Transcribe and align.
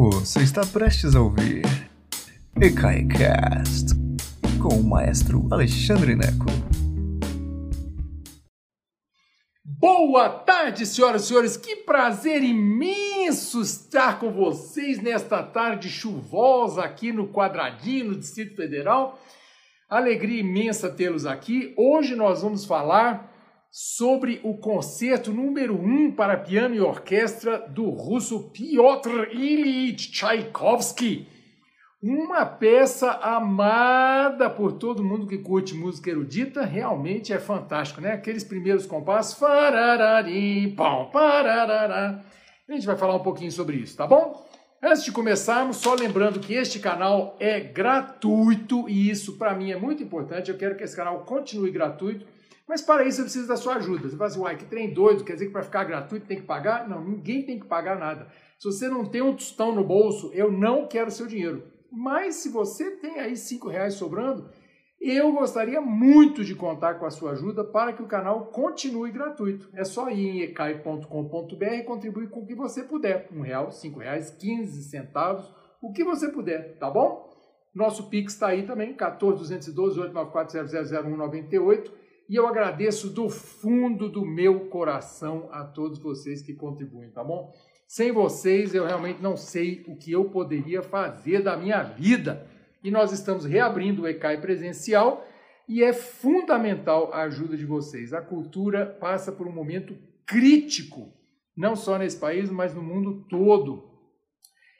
Você 0.00 0.44
está 0.44 0.64
prestes 0.64 1.16
a 1.16 1.20
ouvir 1.20 1.64
EKAICAST 2.62 3.96
com 4.62 4.76
o 4.76 4.84
maestro 4.84 5.48
Alexandre 5.50 6.14
Neco. 6.14 6.46
Boa 9.64 10.28
tarde, 10.28 10.86
senhoras 10.86 11.24
e 11.24 11.26
senhores. 11.26 11.56
Que 11.56 11.74
prazer 11.74 12.44
imenso 12.44 13.60
estar 13.60 14.20
com 14.20 14.30
vocês 14.30 15.02
nesta 15.02 15.42
tarde 15.42 15.88
chuvosa 15.88 16.84
aqui 16.84 17.10
no 17.10 17.32
Quadradinho, 17.32 18.12
no 18.12 18.18
Distrito 18.20 18.54
Federal. 18.54 19.18
Alegria 19.90 20.38
imensa 20.38 20.88
tê-los 20.88 21.26
aqui. 21.26 21.74
Hoje 21.76 22.14
nós 22.14 22.42
vamos 22.42 22.64
falar 22.64 23.37
sobre 23.70 24.40
o 24.42 24.56
concerto 24.56 25.32
número 25.32 25.74
1 25.74 25.86
um 25.86 26.12
para 26.12 26.36
piano 26.36 26.74
e 26.74 26.80
orquestra 26.80 27.58
do 27.58 27.90
russo 27.90 28.50
Piotr 28.50 29.28
Ilyich 29.30 30.10
Tchaikovsky. 30.10 31.28
Uma 32.02 32.46
peça 32.46 33.10
amada 33.10 34.48
por 34.48 34.72
todo 34.72 35.04
mundo 35.04 35.26
que 35.26 35.38
curte 35.38 35.74
música 35.74 36.10
erudita, 36.10 36.64
realmente 36.64 37.32
é 37.32 37.40
fantástico, 37.40 38.00
né? 38.00 38.12
Aqueles 38.12 38.44
primeiros 38.44 38.86
compassos, 38.86 39.38
fararari, 39.38 40.72
pão, 40.76 41.10
pararará. 41.10 42.24
A 42.68 42.72
gente 42.72 42.86
vai 42.86 42.96
falar 42.96 43.16
um 43.16 43.22
pouquinho 43.22 43.50
sobre 43.50 43.76
isso, 43.76 43.96
tá 43.96 44.06
bom? 44.06 44.46
Antes 44.80 45.02
de 45.02 45.10
começarmos, 45.10 45.78
só 45.78 45.94
lembrando 45.94 46.38
que 46.38 46.54
este 46.54 46.78
canal 46.78 47.36
é 47.40 47.58
gratuito 47.58 48.88
e 48.88 49.10
isso 49.10 49.36
para 49.36 49.52
mim 49.52 49.72
é 49.72 49.76
muito 49.76 50.00
importante. 50.00 50.50
Eu 50.52 50.56
quero 50.56 50.76
que 50.76 50.84
esse 50.84 50.94
canal 50.94 51.24
continue 51.24 51.72
gratuito 51.72 52.24
mas 52.68 52.82
para 52.82 53.04
isso 53.04 53.20
eu 53.20 53.24
preciso 53.24 53.48
da 53.48 53.56
sua 53.56 53.76
ajuda. 53.76 54.08
Você 54.08 54.16
fala 54.16 54.28
assim, 54.28 54.40
uai, 54.40 54.56
que 54.56 54.66
trem 54.66 54.92
doido, 54.92 55.24
quer 55.24 55.32
dizer 55.32 55.46
que 55.46 55.52
para 55.52 55.62
ficar 55.62 55.84
gratuito 55.84 56.26
tem 56.26 56.36
que 56.36 56.46
pagar? 56.46 56.86
Não, 56.86 57.02
ninguém 57.02 57.42
tem 57.42 57.58
que 57.58 57.66
pagar 57.66 57.98
nada. 57.98 58.28
Se 58.58 58.66
você 58.66 58.88
não 58.88 59.06
tem 59.06 59.22
um 59.22 59.34
tostão 59.34 59.74
no 59.74 59.82
bolso, 59.82 60.30
eu 60.34 60.52
não 60.52 60.86
quero 60.86 61.10
seu 61.10 61.26
dinheiro. 61.26 61.62
Mas 61.90 62.36
se 62.36 62.50
você 62.50 62.90
tem 62.96 63.18
aí 63.20 63.36
cinco 63.36 63.68
reais 63.68 63.94
sobrando, 63.94 64.50
eu 65.00 65.32
gostaria 65.32 65.80
muito 65.80 66.44
de 66.44 66.54
contar 66.54 66.94
com 66.94 67.06
a 67.06 67.10
sua 67.10 67.30
ajuda 67.30 67.64
para 67.64 67.94
que 67.94 68.02
o 68.02 68.06
canal 68.06 68.46
continue 68.46 69.12
gratuito. 69.12 69.70
É 69.72 69.84
só 69.84 70.10
ir 70.10 70.28
em 70.28 70.40
ecai.com.br 70.42 71.64
e 71.64 71.84
contribuir 71.84 72.28
com 72.28 72.40
o 72.40 72.46
que 72.46 72.54
você 72.54 72.82
puder. 72.82 73.28
Um 73.32 73.40
real, 73.40 73.70
cinco 73.70 74.00
reais, 74.00 74.30
quinze 74.30 74.82
centavos, 74.82 75.50
o 75.80 75.92
que 75.92 76.04
você 76.04 76.28
puder, 76.28 76.76
tá 76.78 76.90
bom? 76.90 77.28
Nosso 77.74 78.10
Pix 78.10 78.34
está 78.34 78.48
aí 78.48 78.66
também, 78.66 78.92
14 78.92 79.38
212 79.38 80.00
894 80.00 80.68
000 81.48 81.97
e 82.28 82.36
eu 82.36 82.46
agradeço 82.46 83.08
do 83.08 83.30
fundo 83.30 84.08
do 84.08 84.24
meu 84.24 84.68
coração 84.68 85.48
a 85.50 85.64
todos 85.64 85.98
vocês 85.98 86.42
que 86.42 86.52
contribuem, 86.52 87.10
tá 87.10 87.24
bom? 87.24 87.52
Sem 87.86 88.12
vocês, 88.12 88.74
eu 88.74 88.84
realmente 88.84 89.22
não 89.22 89.34
sei 89.34 89.82
o 89.88 89.96
que 89.96 90.12
eu 90.12 90.26
poderia 90.26 90.82
fazer 90.82 91.42
da 91.42 91.56
minha 91.56 91.82
vida. 91.82 92.46
E 92.84 92.90
nós 92.90 93.12
estamos 93.12 93.46
reabrindo 93.46 94.02
o 94.02 94.06
ECAI 94.06 94.42
presencial 94.42 95.26
e 95.66 95.82
é 95.82 95.94
fundamental 95.94 97.10
a 97.14 97.22
ajuda 97.22 97.56
de 97.56 97.64
vocês. 97.64 98.12
A 98.12 98.20
cultura 98.20 98.84
passa 98.84 99.32
por 99.32 99.46
um 99.46 99.52
momento 99.52 99.96
crítico, 100.26 101.10
não 101.56 101.74
só 101.74 101.96
nesse 101.96 102.18
país, 102.18 102.50
mas 102.50 102.74
no 102.74 102.82
mundo 102.82 103.24
todo. 103.28 103.87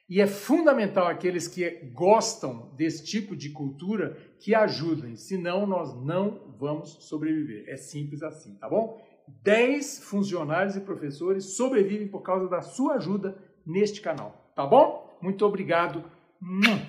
E 0.08 0.22
é 0.22 0.26
fundamental 0.26 1.06
aqueles 1.06 1.46
que 1.46 1.68
gostam 1.92 2.70
desse 2.74 3.04
tipo 3.04 3.36
de 3.36 3.50
cultura 3.50 4.16
que 4.38 4.54
ajudem, 4.54 5.16
senão 5.16 5.66
nós 5.66 5.94
não 6.02 6.54
vamos 6.58 6.96
sobreviver. 7.00 7.64
É 7.68 7.76
simples 7.76 8.22
assim, 8.22 8.54
tá 8.54 8.66
bom? 8.68 8.98
10 9.42 10.04
funcionários 10.04 10.76
e 10.76 10.80
professores 10.80 11.56
sobrevivem 11.56 12.08
por 12.08 12.22
causa 12.22 12.48
da 12.48 12.62
sua 12.62 12.94
ajuda 12.94 13.36
neste 13.66 14.00
canal, 14.00 14.50
tá 14.56 14.66
bom? 14.66 15.18
Muito 15.20 15.44
obrigado 15.44 16.02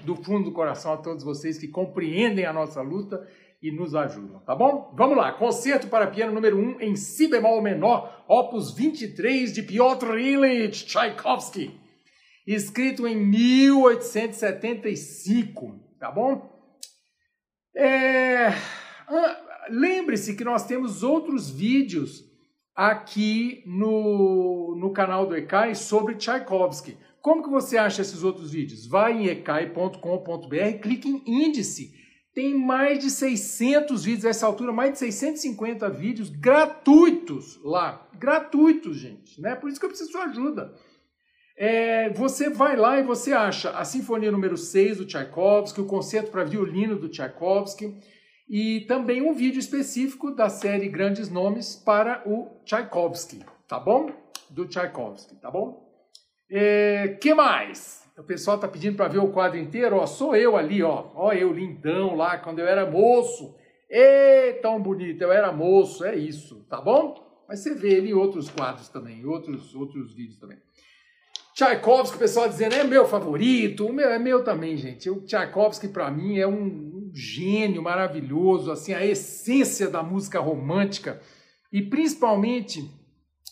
do 0.05 0.15
fundo 0.15 0.45
do 0.45 0.53
coração 0.53 0.93
a 0.93 0.97
todos 0.97 1.21
vocês 1.21 1.57
que 1.57 1.67
compreendem 1.67 2.45
a 2.45 2.53
nossa 2.53 2.81
luta 2.81 3.27
e 3.61 3.69
nos 3.69 3.93
ajudam, 3.95 4.39
tá 4.39 4.55
bom? 4.55 4.93
Vamos 4.95 5.17
lá, 5.17 5.33
concerto 5.33 5.87
para 5.87 6.07
piano 6.07 6.31
número 6.31 6.57
1 6.57 6.61
um, 6.61 6.79
em 6.79 6.95
si 6.95 7.27
bemol 7.27 7.61
menor, 7.61 8.23
opus 8.29 8.73
23 8.73 9.51
de 9.51 9.63
Piotr 9.63 10.17
Ilyich 10.17 10.85
Tchaikovsky 10.85 11.88
escrito 12.45 13.07
em 13.07 13.15
1875, 13.15 15.79
tá 15.99 16.11
bom? 16.11 16.47
É... 17.75 18.53
Lembre-se 19.69 20.35
que 20.35 20.43
nós 20.43 20.65
temos 20.65 21.01
outros 21.03 21.49
vídeos 21.49 22.25
aqui 22.75 23.63
no, 23.65 24.75
no 24.75 24.91
canal 24.91 25.25
do 25.25 25.33
ECAI 25.35 25.73
sobre 25.75 26.15
Tchaikovsky. 26.15 26.97
Como 27.21 27.43
que 27.43 27.49
você 27.49 27.77
acha 27.77 28.01
esses 28.01 28.23
outros 28.23 28.51
vídeos? 28.51 28.87
Vai 28.87 29.13
em 29.13 29.27
ecai.com.br, 29.27 30.79
clique 30.81 31.09
em 31.09 31.45
índice. 31.45 31.93
Tem 32.33 32.55
mais 32.55 32.99
de 32.99 33.11
600 33.11 34.05
vídeos, 34.05 34.25
a 34.25 34.29
essa 34.29 34.45
altura, 34.45 34.71
mais 34.71 34.93
de 34.93 34.99
650 34.99 35.89
vídeos 35.89 36.29
gratuitos 36.29 37.59
lá. 37.63 38.07
Gratuitos, 38.17 38.95
gente. 38.97 39.41
Né? 39.41 39.55
Por 39.55 39.69
isso 39.69 39.77
que 39.79 39.85
eu 39.85 39.89
preciso 39.89 40.09
de 40.09 40.17
sua 40.17 40.25
ajuda 40.25 40.73
é, 41.61 42.09
você 42.11 42.49
vai 42.49 42.77
lá 42.77 42.97
e 42.97 43.03
você 43.03 43.33
acha 43.33 43.71
a 43.71 43.83
Sinfonia 43.83 44.31
número 44.31 44.55
6 44.55 44.99
do 44.99 45.05
Tchaikovsky, 45.05 45.81
o 45.81 45.85
concerto 45.85 46.31
para 46.31 46.45
violino 46.45 46.97
do 46.97 47.09
Tchaikovsky 47.09 47.99
e 48.49 48.85
também 48.87 49.21
um 49.21 49.33
vídeo 49.33 49.59
específico 49.59 50.31
da 50.31 50.47
série 50.47 50.87
Grandes 50.87 51.29
Nomes 51.29 51.75
para 51.75 52.23
o 52.25 52.47
Tchaikovsky, 52.63 53.43
tá 53.67 53.77
bom? 53.77 54.09
Do 54.49 54.67
Tchaikovsky, 54.67 55.35
tá 55.35 55.51
bom? 55.51 55.85
É, 56.49 57.17
que 57.19 57.33
mais? 57.33 58.09
O 58.17 58.23
pessoal 58.23 58.57
tá 58.57 58.67
pedindo 58.69 58.95
para 58.95 59.09
ver 59.09 59.19
o 59.19 59.33
quadro 59.33 59.59
inteiro, 59.59 59.97
ó, 59.97 60.07
sou 60.07 60.37
eu 60.37 60.55
ali, 60.55 60.81
ó, 60.81 61.11
ó 61.13 61.33
eu 61.33 61.51
lindão 61.51 62.15
lá 62.15 62.37
quando 62.37 62.59
eu 62.59 62.67
era 62.67 62.89
moço. 62.89 63.53
Ê, 63.89 64.53
tão 64.61 64.81
bonito, 64.81 65.21
eu 65.21 65.31
era 65.33 65.51
moço, 65.51 66.05
é 66.05 66.15
isso, 66.15 66.65
tá 66.69 66.79
bom? 66.79 67.43
Mas 67.49 67.59
você 67.59 67.75
vê 67.75 67.95
ele 67.95 68.11
em 68.11 68.13
outros 68.13 68.49
quadros 68.49 68.87
também, 68.87 69.25
outros 69.25 69.75
outros 69.75 70.13
vídeos 70.13 70.37
também. 70.37 70.57
Tchaikovsky, 71.53 72.15
o 72.15 72.19
pessoal 72.19 72.47
dizendo, 72.47 72.75
é 72.75 72.83
meu 72.83 73.07
favorito, 73.07 73.85
o 73.85 73.93
meu 73.93 74.09
é 74.09 74.19
meu 74.19 74.43
também, 74.43 74.77
gente. 74.77 75.09
O 75.09 75.21
Tchaikovsky, 75.21 75.87
para 75.87 76.09
mim, 76.09 76.37
é 76.37 76.47
um, 76.47 76.53
um 76.53 77.11
gênio 77.13 77.81
maravilhoso, 77.81 78.71
assim, 78.71 78.93
a 78.93 79.05
essência 79.05 79.89
da 79.89 80.01
música 80.01 80.39
romântica. 80.39 81.21
E, 81.71 81.81
principalmente, 81.81 82.89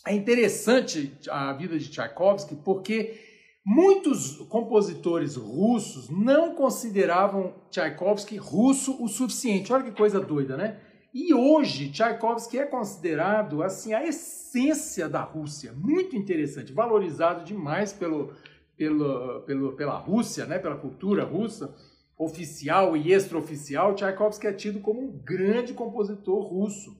é 0.06 0.14
interessante 0.14 1.12
a 1.28 1.52
vida 1.52 1.78
de 1.78 1.90
Tchaikovsky 1.90 2.56
porque 2.64 3.20
muitos 3.64 4.38
compositores 4.48 5.36
russos 5.36 6.08
não 6.08 6.54
consideravam 6.54 7.54
Tchaikovsky 7.70 8.36
russo 8.36 9.02
o 9.02 9.08
suficiente. 9.08 9.72
Olha 9.72 9.84
que 9.84 9.92
coisa 9.92 10.18
doida, 10.18 10.56
né? 10.56 10.80
E 11.20 11.34
hoje, 11.34 11.90
Tchaikovsky 11.90 12.60
é 12.60 12.64
considerado 12.64 13.60
assim 13.60 13.92
a 13.92 14.06
essência 14.06 15.08
da 15.08 15.20
Rússia, 15.20 15.72
muito 15.72 16.14
interessante, 16.14 16.72
valorizado 16.72 17.44
demais 17.44 17.92
pelo, 17.92 18.32
pelo, 18.76 19.40
pelo, 19.40 19.72
pela 19.72 19.98
Rússia, 19.98 20.46
né, 20.46 20.60
pela 20.60 20.76
cultura 20.76 21.24
russa, 21.24 21.74
oficial 22.16 22.96
e 22.96 23.12
extraoficial. 23.12 23.96
Tchaikovsky 23.96 24.46
é 24.46 24.52
tido 24.52 24.78
como 24.78 25.00
um 25.00 25.10
grande 25.10 25.74
compositor 25.74 26.40
russo. 26.40 26.96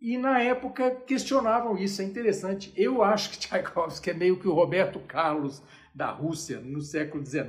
E 0.00 0.18
na 0.18 0.42
época 0.42 0.90
questionavam 0.90 1.78
isso, 1.78 2.02
é 2.02 2.04
interessante. 2.04 2.72
Eu 2.76 3.04
acho 3.04 3.30
que 3.30 3.38
Tchaikovsky 3.38 4.10
é 4.10 4.14
meio 4.14 4.36
que 4.36 4.48
o 4.48 4.52
Roberto 4.52 4.98
Carlos 4.98 5.62
da 5.94 6.10
Rússia 6.10 6.58
no 6.58 6.80
século 6.80 7.24
XIX. 7.24 7.46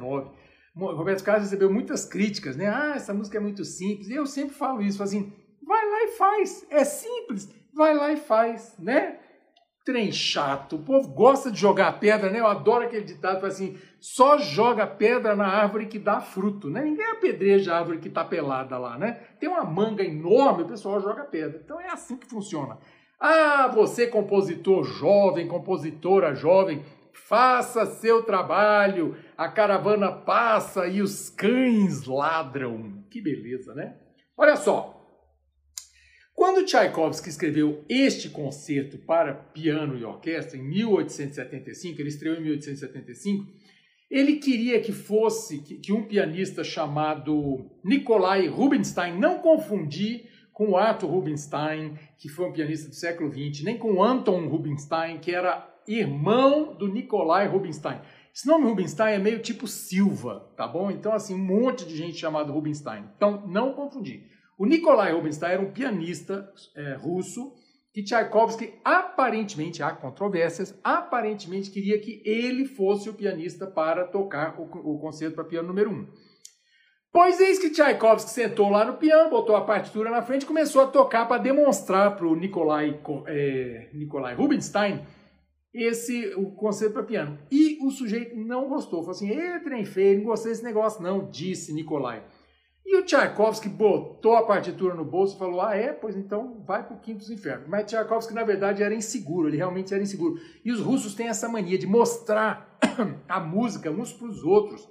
Roberto 0.75 1.23
Carlos 1.23 1.45
recebeu 1.45 1.73
muitas 1.73 2.05
críticas, 2.05 2.55
né? 2.55 2.67
Ah, 2.67 2.93
essa 2.95 3.11
música 3.11 3.39
é 3.39 3.41
muito 3.41 3.65
simples. 3.65 4.07
E 4.07 4.13
eu 4.13 4.27
sempre 4.27 4.53
falo 4.53 4.83
isso, 4.83 5.01
assim, 5.01 5.33
Vai 5.85 5.89
lá 5.89 6.03
e 6.03 6.07
faz. 6.09 6.65
É 6.69 6.83
simples. 6.83 7.49
Vai 7.73 7.93
lá 7.93 8.11
e 8.11 8.17
faz, 8.17 8.75
né? 8.79 9.19
Trem 9.85 10.11
chato. 10.11 10.77
O 10.77 10.83
povo 10.83 11.09
gosta 11.09 11.51
de 11.51 11.59
jogar 11.59 11.99
pedra, 11.99 12.31
né? 12.31 12.39
Eu 12.39 12.47
adoro 12.47 12.85
aquele 12.85 13.03
ditado 13.03 13.45
assim: 13.45 13.77
só 13.99 14.37
joga 14.37 14.87
pedra 14.87 15.35
na 15.35 15.45
árvore 15.45 15.85
que 15.85 15.99
dá 15.99 16.19
fruto, 16.19 16.69
né? 16.69 16.81
Ninguém 16.81 17.05
apedreja 17.05 17.73
a 17.73 17.79
árvore 17.79 17.99
que 17.99 18.07
está 18.07 18.23
pelada 18.23 18.77
lá, 18.77 18.97
né? 18.97 19.13
Tem 19.39 19.47
uma 19.47 19.63
manga 19.63 20.03
enorme, 20.03 20.63
o 20.63 20.67
pessoal 20.67 20.99
joga 20.99 21.23
pedra. 21.25 21.61
Então 21.63 21.79
é 21.79 21.87
assim 21.87 22.17
que 22.17 22.27
funciona. 22.27 22.79
Ah, 23.19 23.67
você 23.67 24.07
compositor 24.07 24.83
jovem, 24.83 25.47
compositora 25.47 26.33
jovem, 26.33 26.83
faça 27.13 27.85
seu 27.85 28.23
trabalho. 28.23 29.15
A 29.37 29.47
caravana 29.49 30.11
passa 30.11 30.87
e 30.87 31.01
os 31.01 31.29
cães 31.29 32.05
ladram. 32.05 33.03
Que 33.11 33.21
beleza, 33.21 33.75
né? 33.75 33.97
Olha 34.37 34.55
só, 34.55 34.94
quando 36.35 36.65
Tchaikovsky 36.65 37.29
escreveu 37.29 37.85
este 37.87 38.29
concerto 38.29 38.97
para 38.97 39.33
piano 39.33 39.97
e 39.97 40.03
orquestra 40.03 40.57
em 40.57 40.63
1875, 40.63 42.01
ele 42.01 42.09
estreou 42.09 42.35
em 42.35 42.41
1875, 42.41 43.47
ele 44.11 44.35
queria 44.35 44.81
que 44.81 44.91
fosse 44.91 45.59
que, 45.59 45.93
um 45.93 46.03
pianista 46.03 46.61
chamado 46.61 47.71
Nikolai 47.83 48.47
Rubinstein, 48.47 49.17
não 49.17 49.39
confundir 49.39 50.29
com 50.51 50.71
o 50.71 50.77
Arthur 50.77 51.09
Rubinstein, 51.09 51.97
que 52.17 52.27
foi 52.27 52.49
um 52.49 52.53
pianista 52.53 52.89
do 52.89 52.95
século 52.95 53.31
XX, 53.31 53.63
nem 53.63 53.77
com 53.77 54.03
Anton 54.03 54.47
Rubinstein, 54.47 55.19
que 55.19 55.31
era 55.31 55.73
irmão 55.87 56.73
do 56.73 56.87
Nikolai 56.87 57.47
Rubinstein. 57.47 57.99
Esse 58.33 58.45
nome 58.45 58.65
Rubinstein 58.65 59.15
é 59.15 59.19
meio 59.19 59.39
tipo 59.39 59.67
Silva, 59.67 60.51
tá 60.57 60.67
bom? 60.67 60.91
Então, 60.91 61.13
assim, 61.13 61.33
um 61.33 61.37
monte 61.37 61.85
de 61.85 61.95
gente 61.95 62.17
chamado 62.17 62.51
Rubinstein. 62.51 63.05
Então, 63.15 63.47
não 63.47 63.71
confundir. 63.71 64.29
O 64.57 64.65
Nikolai 64.65 65.11
Rubinstein 65.13 65.51
era 65.51 65.61
um 65.61 65.71
pianista 65.71 66.49
é, 66.75 66.93
russo 66.93 67.53
que 67.93 68.03
Tchaikovsky 68.03 68.73
aparentemente, 68.83 69.81
há 69.81 69.91
controvérsias, 69.91 70.77
aparentemente 70.83 71.71
queria 71.71 71.99
que 71.99 72.21
ele 72.25 72.65
fosse 72.65 73.09
o 73.09 73.13
pianista 73.13 73.65
para 73.65 74.05
tocar 74.05 74.59
o, 74.59 74.63
o 74.63 74.99
concerto 74.99 75.35
para 75.35 75.45
piano 75.45 75.69
número 75.69 75.91
1. 75.91 75.93
Um. 75.93 76.07
Pois 77.11 77.39
eis 77.39 77.57
que 77.57 77.69
Tchaikovsky 77.69 78.31
sentou 78.31 78.69
lá 78.69 78.83
no 78.83 78.97
piano, 78.97 79.29
botou 79.29 79.55
a 79.55 79.63
partitura 79.63 80.11
na 80.11 80.21
frente 80.21 80.43
e 80.43 80.45
começou 80.45 80.81
a 80.81 80.87
tocar 80.87 81.25
para 81.25 81.41
demonstrar 81.41 82.17
para 82.17 82.27
o 82.27 82.35
Nikolai, 82.35 82.99
é, 83.27 83.89
Nikolai 83.93 84.35
Rubinstein 84.35 85.01
esse 85.73 86.33
o 86.35 86.51
concerto 86.51 86.93
para 86.93 87.03
piano. 87.03 87.37
E 87.51 87.77
o 87.85 87.91
sujeito 87.91 88.35
não 88.35 88.69
gostou, 88.69 88.99
falou 88.99 89.11
assim: 89.11 89.29
"Ê, 89.29 89.59
trem 89.59 89.83
feio, 89.83 90.19
não 90.19 90.25
gostei 90.25 90.51
desse 90.51 90.63
negócio 90.63 91.03
não", 91.03 91.29
disse 91.29 91.73
Nikolai. 91.73 92.23
E 92.95 92.97
o 92.97 93.03
Tchaikovsky 93.03 93.67
botou 93.67 94.37
a 94.37 94.45
partitura 94.45 94.95
no 94.95 95.03
bolso 95.03 95.35
e 95.35 95.39
falou: 95.39 95.59
Ah, 95.59 95.75
é? 95.75 95.91
Pois 95.91 96.15
então 96.15 96.63
vai 96.65 96.81
para 96.81 96.95
o 96.95 96.99
quinto 97.01 97.19
dos 97.19 97.29
infernos. 97.29 97.67
Mas 97.67 97.85
Tchaikovsky, 97.87 98.33
na 98.33 98.43
verdade, 98.45 98.81
era 98.81 98.95
inseguro, 98.95 99.49
ele 99.49 99.57
realmente 99.57 99.93
era 99.93 100.01
inseguro. 100.01 100.39
E 100.63 100.71
os 100.71 100.79
russos 100.79 101.13
têm 101.13 101.27
essa 101.27 101.49
mania 101.49 101.77
de 101.77 101.85
mostrar 101.85 102.79
a 103.27 103.39
música 103.41 103.91
uns 103.91 104.13
para 104.13 104.27
os 104.27 104.41
outros, 104.43 104.87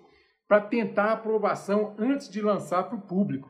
para 0.47 0.61
tentar 0.61 1.13
aprovação 1.13 1.95
antes 1.99 2.29
de 2.29 2.43
lançar 2.43 2.83
para 2.85 2.99
o 2.99 3.01
público. 3.01 3.49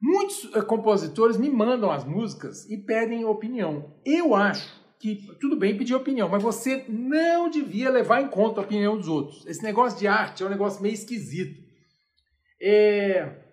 Muitos 0.00 0.44
uh, 0.44 0.64
compositores 0.64 1.36
me 1.36 1.50
mandam 1.50 1.90
as 1.90 2.06
músicas 2.06 2.64
e 2.70 2.78
pedem 2.78 3.26
opinião. 3.26 3.98
Eu 4.04 4.34
acho 4.34 4.82
que 4.98 5.28
tudo 5.38 5.58
bem 5.58 5.76
pedir 5.76 5.94
opinião, 5.94 6.30
mas 6.30 6.42
você 6.42 6.86
não 6.88 7.50
devia 7.50 7.90
levar 7.90 8.22
em 8.22 8.28
conta 8.28 8.62
a 8.62 8.64
opinião 8.64 8.96
dos 8.96 9.08
outros. 9.08 9.44
Esse 9.46 9.62
negócio 9.62 9.98
de 9.98 10.06
arte 10.06 10.42
é 10.42 10.46
um 10.46 10.50
negócio 10.50 10.82
meio 10.82 10.94
esquisito. 10.94 11.63
É... 12.60 13.44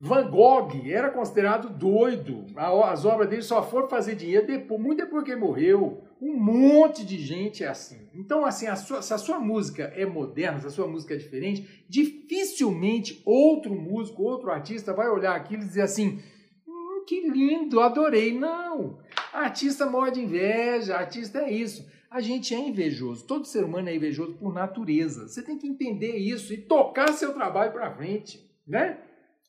Van 0.00 0.28
Gogh 0.28 0.70
era 0.86 1.10
considerado 1.10 1.70
doido. 1.70 2.44
As 2.56 3.06
obras 3.06 3.28
dele 3.28 3.42
só 3.42 3.62
foram 3.62 3.88
fazer 3.88 4.14
dinheiro 4.14 4.46
depois, 4.46 4.80
muito 4.80 5.02
depois 5.02 5.24
que 5.24 5.30
ele 5.30 5.40
morreu. 5.40 6.02
Um 6.20 6.36
monte 6.36 7.06
de 7.06 7.18
gente 7.18 7.64
é 7.64 7.68
assim. 7.68 8.08
Então, 8.14 8.44
assim, 8.44 8.66
a 8.66 8.76
sua, 8.76 9.00
se 9.00 9.14
a 9.14 9.18
sua 9.18 9.38
música 9.38 9.84
é 9.96 10.04
moderna, 10.04 10.58
se 10.58 10.66
a 10.66 10.70
sua 10.70 10.86
música 10.86 11.14
é 11.14 11.16
diferente, 11.16 11.84
dificilmente 11.88 13.22
outro 13.24 13.74
músico, 13.74 14.22
outro 14.22 14.50
artista 14.50 14.92
vai 14.92 15.08
olhar 15.08 15.34
aquilo 15.34 15.62
e 15.62 15.66
dizer 15.66 15.82
assim: 15.82 16.20
hum, 16.66 17.04
que 17.06 17.28
lindo, 17.28 17.80
adorei. 17.80 18.38
Não. 18.38 18.98
Artista 19.32 19.86
morre 19.86 20.12
de 20.12 20.20
inveja, 20.20 20.96
artista 20.96 21.38
é 21.40 21.50
isso. 21.50 21.86
A 22.14 22.20
gente 22.20 22.54
é 22.54 22.58
invejoso, 22.60 23.26
todo 23.26 23.44
ser 23.44 23.64
humano 23.64 23.88
é 23.88 23.96
invejoso 23.96 24.34
por 24.34 24.54
natureza. 24.54 25.26
Você 25.26 25.42
tem 25.42 25.58
que 25.58 25.66
entender 25.66 26.16
isso 26.16 26.54
e 26.54 26.56
tocar 26.56 27.08
seu 27.08 27.34
trabalho 27.34 27.72
para 27.72 27.92
frente, 27.92 28.40
né? 28.64 29.00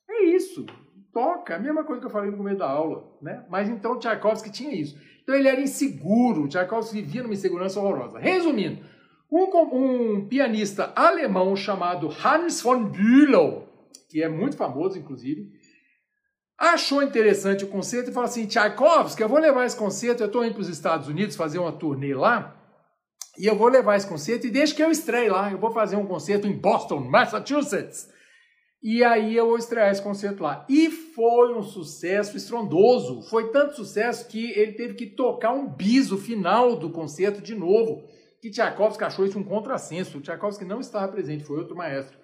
É 0.09 0.23
isso. 0.23 0.65
Toca, 1.13 1.57
a 1.57 1.59
mesma 1.59 1.83
coisa 1.83 2.01
que 2.01 2.07
eu 2.07 2.11
falei 2.11 2.31
no 2.31 2.37
começo 2.37 2.57
da 2.57 2.67
aula, 2.67 3.15
né? 3.21 3.45
Mas 3.51 3.69
então 3.69 3.99
Tchaikovsky 3.99 4.51
tinha 4.51 4.73
isso. 4.73 4.99
Então 5.21 5.35
ele 5.35 5.47
era 5.47 5.61
inseguro, 5.61 6.47
Tchaikovsky 6.47 7.03
vivia 7.03 7.21
numa 7.21 7.35
insegurança 7.35 7.79
horrorosa. 7.79 8.17
Resumindo, 8.17 8.83
um, 9.31 9.43
um 10.15 10.27
pianista 10.27 10.91
alemão 10.95 11.55
chamado 11.55 12.09
Hans 12.09 12.63
von 12.63 12.85
Bülow, 12.85 13.69
que 14.09 14.23
é 14.23 14.27
muito 14.27 14.57
famoso, 14.57 14.97
inclusive, 14.97 15.51
achou 16.57 17.03
interessante 17.03 17.65
o 17.65 17.67
concerto 17.67 18.09
e 18.09 18.13
falou 18.13 18.27
assim: 18.27 18.45
Tchaikovsky, 18.45 19.21
eu 19.21 19.29
vou 19.29 19.39
levar 19.39 19.65
esse 19.65 19.75
concerto, 19.75 20.23
eu 20.23 20.27
estou 20.27 20.45
indo 20.45 20.53
para 20.53 20.61
os 20.61 20.69
Estados 20.69 21.07
Unidos 21.07 21.35
fazer 21.35 21.59
uma 21.59 21.71
turnê 21.71 22.13
lá, 22.13 22.55
e 23.37 23.45
eu 23.45 23.55
vou 23.55 23.67
levar 23.67 23.97
esse 23.97 24.07
concerto 24.07 24.47
e 24.47 24.51
deixa 24.51 24.73
que 24.73 24.83
eu 24.83 24.91
estreie 24.91 25.29
lá. 25.29 25.51
Eu 25.51 25.57
vou 25.57 25.71
fazer 25.71 25.95
um 25.95 26.05
concerto 26.05 26.47
em 26.47 26.53
Boston, 26.53 26.99
Massachusetts. 26.99 28.09
E 28.81 29.03
aí 29.03 29.35
eu 29.35 29.47
vou 29.47 29.57
estrear 29.57 29.91
esse 29.91 30.01
concerto 30.01 30.43
lá. 30.43 30.65
E 30.69 30.89
foi 30.89 31.53
um 31.53 31.63
sucesso 31.63 32.37
estrondoso. 32.37 33.23
Foi 33.29 33.51
tanto 33.51 33.75
sucesso 33.75 34.27
que 34.27 34.51
ele 34.51 34.73
teve 34.73 34.93
que 34.93 35.07
tocar 35.07 35.53
um 35.53 35.67
biso 35.67 36.17
final 36.17 36.75
do 36.75 36.89
concerto 36.89 37.41
de 37.41 37.55
novo. 37.55 38.07
Que 38.41 38.51
Tchaikovsky 38.51 39.03
achou 39.03 39.25
isso 39.25 39.39
um 39.39 39.43
contrassenso. 39.43 40.21
Tchaikovsky 40.21 40.63
não 40.63 40.79
estava 40.79 41.11
presente, 41.11 41.43
foi 41.43 41.57
outro 41.57 41.75
maestro. 41.75 42.17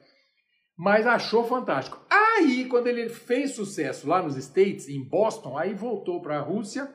Mas 0.78 1.06
achou 1.06 1.44
fantástico. 1.44 2.00
Aí, 2.10 2.66
quando 2.66 2.88
ele 2.88 3.10
fez 3.10 3.52
sucesso 3.52 4.08
lá 4.08 4.22
nos 4.22 4.36
States, 4.36 4.88
em 4.88 5.08
Boston, 5.08 5.58
aí 5.58 5.74
voltou 5.74 6.22
para 6.22 6.38
a 6.38 6.42
Rússia 6.42 6.90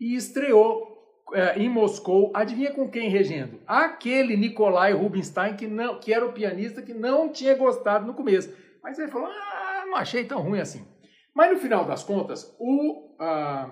e 0.00 0.14
estreou 0.14 0.94
é, 1.32 1.58
em 1.58 1.68
Moscou, 1.68 2.30
adivinha 2.34 2.72
com 2.72 2.90
quem 2.90 3.08
regendo? 3.08 3.60
Aquele 3.66 4.36
Nikolai 4.36 4.92
Rubinstein, 4.92 5.56
que, 5.56 5.66
não, 5.66 5.98
que 5.98 6.12
era 6.12 6.26
o 6.26 6.32
pianista 6.32 6.82
que 6.82 6.92
não 6.92 7.30
tinha 7.30 7.54
gostado 7.54 8.06
no 8.06 8.14
começo. 8.14 8.54
Mas 8.82 8.98
ele 8.98 9.10
falou, 9.10 9.28
ah, 9.28 9.84
não 9.86 9.96
achei 9.96 10.24
tão 10.24 10.42
ruim 10.42 10.60
assim. 10.60 10.86
Mas 11.34 11.50
no 11.50 11.58
final 11.58 11.84
das 11.84 12.04
contas, 12.04 12.54
o 12.58 13.14
uh, 13.14 13.70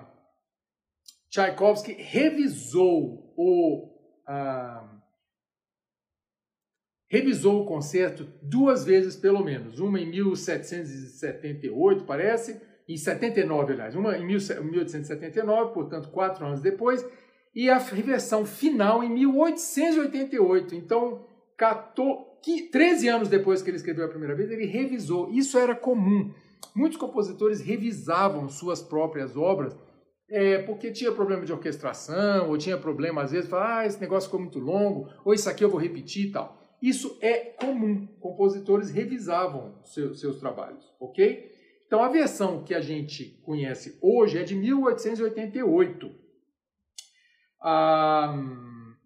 Tchaikovsky 1.29 1.93
revisou 1.93 3.33
o... 3.37 3.93
Uh, 4.27 4.92
revisou 7.13 7.61
o 7.61 7.65
concerto 7.65 8.27
duas 8.41 8.83
vezes 8.83 9.15
pelo 9.15 9.43
menos, 9.43 9.79
uma 9.79 9.99
em 9.99 10.09
1778, 10.09 12.05
parece, 12.05 12.59
em 12.89 12.97
79, 12.97 13.73
aliás, 13.73 13.95
uma 13.95 14.17
em 14.17 14.25
1879, 14.25 15.75
portanto, 15.75 16.09
quatro 16.09 16.43
anos 16.43 16.59
depois, 16.59 17.07
e 17.53 17.69
a 17.69 17.77
versão 17.77 18.43
final 18.47 19.03
em 19.03 19.11
1888. 19.11 20.73
Então, 20.73 21.23
14, 21.55 22.71
13 22.71 23.07
anos 23.09 23.29
depois 23.29 23.61
que 23.61 23.69
ele 23.69 23.77
escreveu 23.77 24.05
a 24.05 24.09
primeira 24.09 24.33
vez, 24.33 24.49
ele 24.49 24.65
revisou. 24.65 25.31
Isso 25.31 25.59
era 25.59 25.75
comum. 25.75 26.33
Muitos 26.75 26.97
compositores 26.97 27.61
revisavam 27.61 28.49
suas 28.49 28.81
próprias 28.81 29.37
obras 29.37 29.77
é, 30.27 30.63
porque 30.63 30.91
tinha 30.91 31.11
problema 31.11 31.45
de 31.45 31.53
orquestração, 31.53 32.49
ou 32.49 32.57
tinha 32.57 32.75
problema, 32.75 33.21
às 33.21 33.31
vezes, 33.31 33.47
falar, 33.47 33.81
ah, 33.81 33.85
esse 33.85 34.01
negócio 34.01 34.29
ficou 34.29 34.39
muito 34.39 34.57
longo, 34.57 35.07
ou 35.23 35.31
isso 35.31 35.47
aqui 35.47 35.63
eu 35.63 35.69
vou 35.69 35.79
repetir 35.79 36.29
e 36.29 36.31
tal. 36.31 36.62
Isso 36.83 37.17
é 37.21 37.37
comum. 37.37 38.05
Compositores 38.19 38.91
revisavam 38.91 39.81
seus, 39.83 40.39
trabalhos, 40.39 40.83
ok? 40.99 41.51
Então, 41.87 42.03
a 42.03 42.09
versão 42.09 42.63
que 42.63 42.75
a 42.75 42.81
gente 42.81 43.39
conhece 43.43 43.97
hoje 44.01 44.37
é 44.37 44.43
de 44.43 44.53
1888 44.53 46.23
ah, 47.63 48.35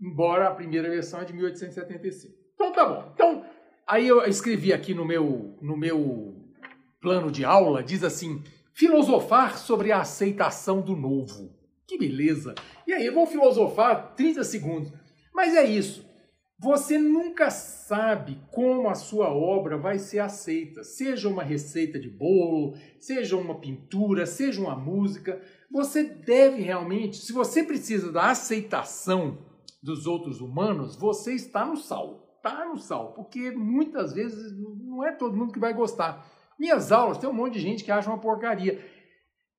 embora 0.02 0.48
a 0.48 0.56
primeira 0.56 0.90
versão 0.90 1.22
é 1.22 1.26
de 1.26 1.34
1875. 1.34 2.34
Então 2.56 2.72
tá 2.72 2.86
bom. 2.86 3.12
Então, 3.14 3.46
aí 3.86 4.08
eu 4.08 4.26
escrevi 4.26 4.74
aqui 4.74 4.96
no 4.96 5.06
meu, 5.06 5.56
no 5.62 5.78
meu 5.78 6.36
plano 7.00 7.32
de 7.32 7.46
aula, 7.46 7.84
diz 7.84 8.04
assim, 8.04 8.44
filosofar 8.74 9.60
sobre 9.60 9.92
a 9.92 10.02
aceitação 10.02 10.82
do 10.82 10.96
novo. 10.96 11.56
Que 11.88 12.00
beleza! 12.00 12.56
E 12.88 12.94
aí, 12.94 13.06
eu 13.06 13.14
vou 13.14 13.28
filosofar 13.28 14.16
30 14.16 14.44
segundos. 14.44 14.92
Mas 15.34 15.56
é 15.56 15.64
isso. 15.64 16.07
Você 16.60 16.98
nunca 16.98 17.52
sabe 17.52 18.42
como 18.52 18.90
a 18.90 18.96
sua 18.96 19.30
obra 19.30 19.78
vai 19.78 20.00
ser 20.00 20.18
aceita, 20.20 20.84
seja 20.84 21.30
uma 21.30 21.44
receita 21.44 22.00
de 22.00 22.10
bolo, 22.10 22.76
seja 23.00 23.38
uma 23.38 23.60
pintura, 23.60 24.26
seja 24.26 24.60
uma 24.60 24.76
música. 24.76 25.40
Você 25.72 26.04
deve 26.04 26.64
realmente, 26.64 27.18
se 27.18 27.32
você 27.32 27.64
precisa 27.64 28.12
da 28.12 28.32
aceitação 28.32 29.38
dos 29.84 30.08
outros 30.08 30.42
humanos, 30.42 30.96
você 30.96 31.34
está 31.34 31.64
no 31.64 31.78
sal. 31.78 32.26
Está 32.38 32.66
no 32.66 32.78
sal, 32.78 33.14
porque 33.14 33.52
muitas 33.52 34.14
vezes 34.14 34.52
não 34.58 35.06
é 35.06 35.12
todo 35.12 35.38
mundo 35.38 35.54
que 35.54 35.60
vai 35.60 35.74
gostar. 35.76 36.26
Minhas 36.60 36.92
aulas, 36.92 37.20
tem 37.20 37.30
um 37.30 37.34
monte 37.34 37.54
de 37.54 37.60
gente 37.60 37.84
que 37.84 37.92
acha 37.92 38.10
uma 38.10 38.20
porcaria. 38.20 38.84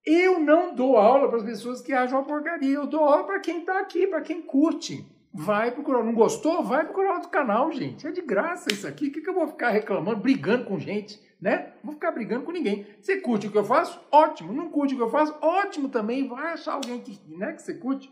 Eu 0.05 0.41
não 0.41 0.75
dou 0.75 0.97
aula 0.97 1.29
para 1.29 1.39
as 1.39 1.45
pessoas 1.45 1.81
que 1.81 1.93
acham 1.93 2.19
uma 2.19 2.27
porcaria, 2.27 2.75
eu 2.75 2.89
dou 2.89 3.05
aula 3.05 3.25
para 3.25 3.39
quem 3.39 3.61
está 3.61 3.79
aqui, 3.79 4.05
para 4.09 4.21
quem 4.21 4.43
curte. 4.43 5.07
Vai 5.33 5.71
procurar. 5.71 6.03
Não 6.03 6.15
gostou? 6.15 6.63
Vai 6.63 6.85
procurar 6.85 7.15
outro 7.15 7.29
canal, 7.29 7.71
gente. 7.73 8.07
É 8.07 8.11
de 8.11 8.23
graça 8.23 8.73
isso 8.73 8.87
aqui. 8.87 9.09
O 9.09 9.13
que, 9.13 9.21
que 9.21 9.29
eu 9.29 9.35
vou 9.35 9.47
ficar 9.47 9.71
reclamando, 9.71 10.21
brigando 10.21 10.65
com 10.65 10.79
gente? 10.79 11.21
Né? 11.41 11.73
Não 11.77 11.85
vou 11.85 11.93
ficar 11.95 12.11
brigando 12.11 12.45
com 12.45 12.53
ninguém. 12.53 12.87
Você 13.01 13.21
curte 13.21 13.47
o 13.47 13.53
que 13.53 13.59
eu 13.59 13.65
faço? 13.65 14.01
Ótimo. 14.11 14.53
Não 14.53 14.71
curte 14.71 14.95
o 14.95 14.97
que 14.97 15.03
eu 15.03 15.11
faço? 15.11 15.35
Ótimo 15.41 15.89
também. 15.89 16.27
Vai 16.27 16.53
achar 16.53 16.75
alguém 16.75 17.01
que, 17.01 17.21
né, 17.29 17.53
que 17.53 17.63
você 17.63 17.75
curte. 17.75 18.11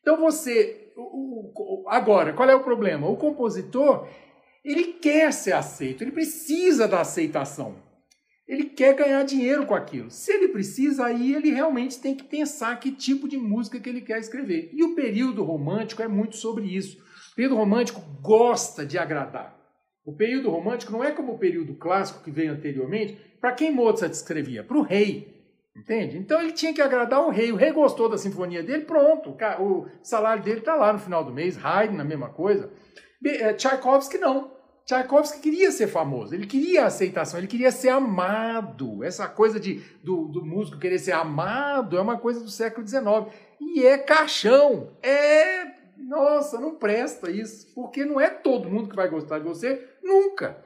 Então 0.00 0.16
você. 0.16 0.92
O, 0.96 1.82
o, 1.82 1.88
agora, 1.88 2.32
qual 2.32 2.48
é 2.48 2.54
o 2.54 2.64
problema? 2.64 3.08
O 3.08 3.16
compositor 3.16 4.08
ele 4.66 4.94
quer 4.94 5.32
ser 5.32 5.52
aceito, 5.52 6.02
ele 6.02 6.10
precisa 6.10 6.88
da 6.88 7.00
aceitação. 7.00 7.76
Ele 8.46 8.64
quer 8.64 8.94
ganhar 8.94 9.24
dinheiro 9.24 9.66
com 9.66 9.74
aquilo. 9.74 10.10
Se 10.10 10.32
ele 10.32 10.48
precisa, 10.48 11.06
aí 11.06 11.34
ele 11.34 11.50
realmente 11.50 11.98
tem 11.98 12.14
que 12.14 12.22
pensar 12.22 12.78
que 12.78 12.92
tipo 12.92 13.28
de 13.28 13.36
música 13.36 13.80
que 13.80 13.88
ele 13.88 14.00
quer 14.00 14.18
escrever. 14.20 14.70
E 14.72 14.84
o 14.84 14.94
período 14.94 15.42
romântico 15.42 16.02
é 16.02 16.06
muito 16.06 16.36
sobre 16.36 16.64
isso. 16.64 16.98
O 17.32 17.34
período 17.34 17.56
romântico 17.56 18.00
gosta 18.22 18.86
de 18.86 18.96
agradar. 18.98 19.56
O 20.04 20.12
período 20.12 20.48
romântico 20.48 20.92
não 20.92 21.02
é 21.02 21.10
como 21.10 21.32
o 21.32 21.38
período 21.38 21.74
clássico 21.74 22.22
que 22.22 22.30
veio 22.30 22.52
anteriormente. 22.52 23.18
Para 23.40 23.52
quem 23.52 23.72
Mozart 23.72 24.12
escrevia? 24.12 24.62
Para 24.62 24.78
o 24.78 24.82
rei. 24.82 25.34
Entende? 25.76 26.16
Então 26.16 26.40
ele 26.40 26.52
tinha 26.52 26.72
que 26.72 26.80
agradar 26.80 27.20
o 27.26 27.30
rei. 27.30 27.50
O 27.50 27.56
rei 27.56 27.72
gostou 27.72 28.08
da 28.08 28.16
sinfonia 28.16 28.62
dele, 28.62 28.84
pronto. 28.84 29.36
O 29.60 29.86
salário 30.02 30.42
dele 30.42 30.60
está 30.60 30.76
lá 30.76 30.92
no 30.92 31.00
final 31.00 31.24
do 31.24 31.32
mês. 31.32 31.58
Haydn, 31.62 32.00
a 32.00 32.04
mesma 32.04 32.28
coisa. 32.28 32.70
Eh, 33.24 33.52
Tchaikovsky 33.54 34.18
não. 34.18 34.55
Tchaikovsky 34.86 35.40
queria 35.40 35.72
ser 35.72 35.88
famoso, 35.88 36.32
ele 36.32 36.46
queria 36.46 36.86
aceitação, 36.86 37.40
ele 37.40 37.48
queria 37.48 37.72
ser 37.72 37.88
amado. 37.88 39.02
Essa 39.02 39.26
coisa 39.26 39.58
de, 39.58 39.82
do, 40.02 40.28
do 40.28 40.46
músico 40.46 40.78
querer 40.78 41.00
ser 41.00 41.10
amado 41.10 41.98
é 41.98 42.00
uma 42.00 42.18
coisa 42.18 42.38
do 42.38 42.48
século 42.48 42.86
XIX. 42.86 43.02
E 43.60 43.84
é 43.84 43.98
caixão. 43.98 44.96
É. 45.02 45.74
Nossa, 45.98 46.60
não 46.60 46.76
presta 46.76 47.28
isso. 47.28 47.74
Porque 47.74 48.04
não 48.04 48.20
é 48.20 48.30
todo 48.30 48.70
mundo 48.70 48.88
que 48.88 48.94
vai 48.94 49.08
gostar 49.08 49.40
de 49.40 49.44
você, 49.44 49.88
nunca. 50.04 50.64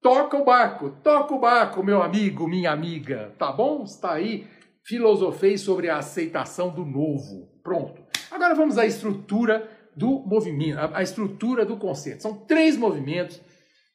Toca 0.00 0.38
o 0.38 0.44
barco, 0.44 0.96
toca 1.02 1.34
o 1.34 1.40
barco, 1.40 1.82
meu 1.82 2.02
amigo, 2.02 2.48
minha 2.48 2.70
amiga. 2.70 3.34
Tá 3.36 3.52
bom? 3.52 3.82
Está 3.82 4.12
aí. 4.12 4.46
Filosofei 4.86 5.58
sobre 5.58 5.90
a 5.90 5.98
aceitação 5.98 6.70
do 6.70 6.86
novo. 6.86 7.50
Pronto. 7.62 8.02
Agora 8.30 8.54
vamos 8.54 8.78
à 8.78 8.86
estrutura 8.86 9.68
do 9.94 10.20
movimento, 10.20 10.78
a 10.94 11.02
estrutura 11.02 11.66
do 11.66 11.76
concerto. 11.76 12.22
São 12.22 12.34
três 12.34 12.78
movimentos. 12.78 13.42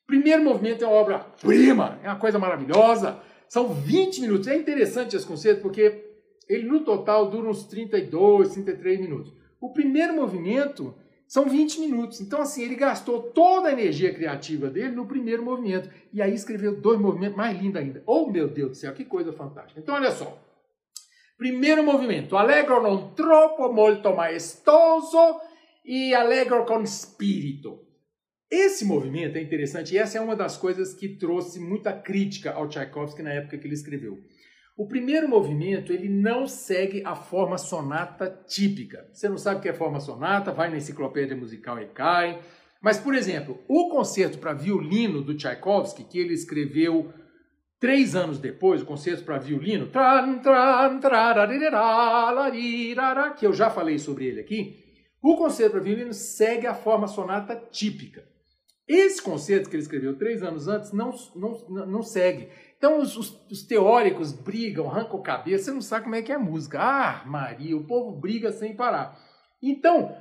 Primeiro 0.06 0.44
movimento 0.44 0.84
é 0.84 0.88
uma 0.88 0.96
obra-prima, 0.96 2.00
é 2.04 2.08
uma 2.08 2.20
coisa 2.20 2.38
maravilhosa. 2.38 3.20
São 3.48 3.74
20 3.74 4.22
minutos. 4.22 4.48
É 4.48 4.56
interessante 4.56 5.16
esse 5.16 5.26
concerto 5.26 5.62
porque 5.62 6.04
ele 6.50 6.68
no 6.68 6.82
total 6.82 7.30
dura 7.30 7.50
uns 7.50 7.66
32, 7.66 8.50
33 8.50 9.00
minutos. 9.00 9.34
O 9.62 9.72
primeiro 9.72 10.14
movimento 10.14 10.94
são 11.28 11.46
20 11.46 11.80
minutos. 11.80 12.20
Então, 12.22 12.42
assim, 12.42 12.64
ele 12.64 12.76
gastou 12.76 13.22
toda 13.22 13.70
a 13.70 13.72
energia 13.72 14.14
criativa 14.14 14.70
dele 14.70 14.92
no 14.92 15.08
primeiro 15.08 15.44
movimento. 15.44 15.90
E 16.12 16.22
aí 16.22 16.34
escreveu 16.34 16.80
dois 16.80 17.00
movimentos 17.00 17.38
mais 17.38 17.60
lindos 17.60 17.82
ainda. 17.82 18.04
Oh, 18.06 18.30
meu 18.30 18.48
Deus 18.48 18.70
do 18.72 18.76
céu, 18.76 18.94
que 18.94 19.06
coisa 19.06 19.32
fantástica. 19.32 19.80
Então, 19.80 19.96
olha 19.96 20.12
só. 20.12 20.38
Primeiro 21.38 21.84
movimento. 21.84 22.38
Allegro 22.38 22.82
non 22.82 23.14
troppo, 23.16 23.72
molto 23.72 24.14
maestoso 24.14 25.40
e 25.84 26.14
allegro 26.14 26.64
con 26.66 26.86
spirito. 26.86 27.93
Esse 28.56 28.86
movimento 28.86 29.36
é 29.36 29.42
interessante 29.42 29.96
e 29.96 29.98
essa 29.98 30.20
é 30.20 30.22
uma 30.22 30.36
das 30.36 30.56
coisas 30.56 30.94
que 30.94 31.10
trouxe 31.10 31.60
muita 31.60 31.92
crítica 31.92 32.52
ao 32.52 32.70
Tchaikovsky 32.70 33.24
na 33.24 33.34
época 33.34 33.58
que 33.58 33.66
ele 33.66 33.74
escreveu. 33.74 34.20
O 34.78 34.88
primeiro 34.88 35.28
movimento 35.28 35.92
ele 35.92 36.08
não 36.08 36.46
segue 36.46 37.02
a 37.04 37.16
forma 37.16 37.58
sonata 37.58 38.30
típica. 38.48 39.10
Você 39.12 39.28
não 39.28 39.40
sabe 39.40 39.58
o 39.58 39.62
que 39.64 39.70
é 39.70 39.74
forma 39.74 40.00
sonata, 40.00 40.52
vai 40.52 40.70
na 40.70 40.78
enciclopédia 40.78 41.36
musical 41.36 41.82
e 41.82 41.88
cai. 41.88 42.44
Mas, 42.80 43.00
por 43.00 43.16
exemplo, 43.16 43.60
o 43.68 43.90
concerto 43.90 44.38
para 44.38 44.54
violino 44.54 45.24
do 45.24 45.36
Tchaikovsky, 45.36 46.04
que 46.04 46.20
ele 46.20 46.36
escreveu 46.36 47.12
três 47.80 48.16
anos 48.16 48.38
depois, 48.38 48.84
o 48.84 48.86
concerto 48.86 49.24
para 49.24 49.40
violino, 49.40 49.90
que 53.36 53.48
eu 53.48 53.54
já 53.54 53.72
falei 53.72 53.98
sobre 53.98 54.28
ele 54.28 54.42
aqui, 54.42 54.76
o 55.24 55.38
concerto 55.38 55.72
para 55.72 55.82
violino 55.82 56.14
segue 56.14 56.68
a 56.68 56.76
forma 56.76 57.08
sonata 57.08 57.56
típica. 57.72 58.32
Esse 58.88 59.22
concerto 59.22 59.70
que 59.70 59.76
ele 59.76 59.84
escreveu 59.84 60.18
três 60.18 60.44
anos 60.44 60.68
antes 60.68 60.92
não, 60.92 61.14
não, 61.36 61.86
não 61.88 62.02
segue. 62.04 62.50
Então 62.78 63.00
os, 63.00 63.16
os, 63.16 63.46
os, 63.50 63.64
teóricos 63.64 64.34
brigam, 64.34 64.90
arrancam 64.90 65.22
cabeça, 65.22 65.66
você 65.66 65.72
não 65.72 65.82
sabe 65.82 66.04
como 66.04 66.16
é 66.16 66.22
que 66.22 66.32
é 66.32 66.38
música. 66.38 66.80
Ah, 66.82 67.24
Maria, 67.26 67.78
o 67.78 67.86
povo 67.86 68.12
briga 68.20 68.52
sem 68.52 68.76
parar. 68.76 69.18
Então, 69.62 70.14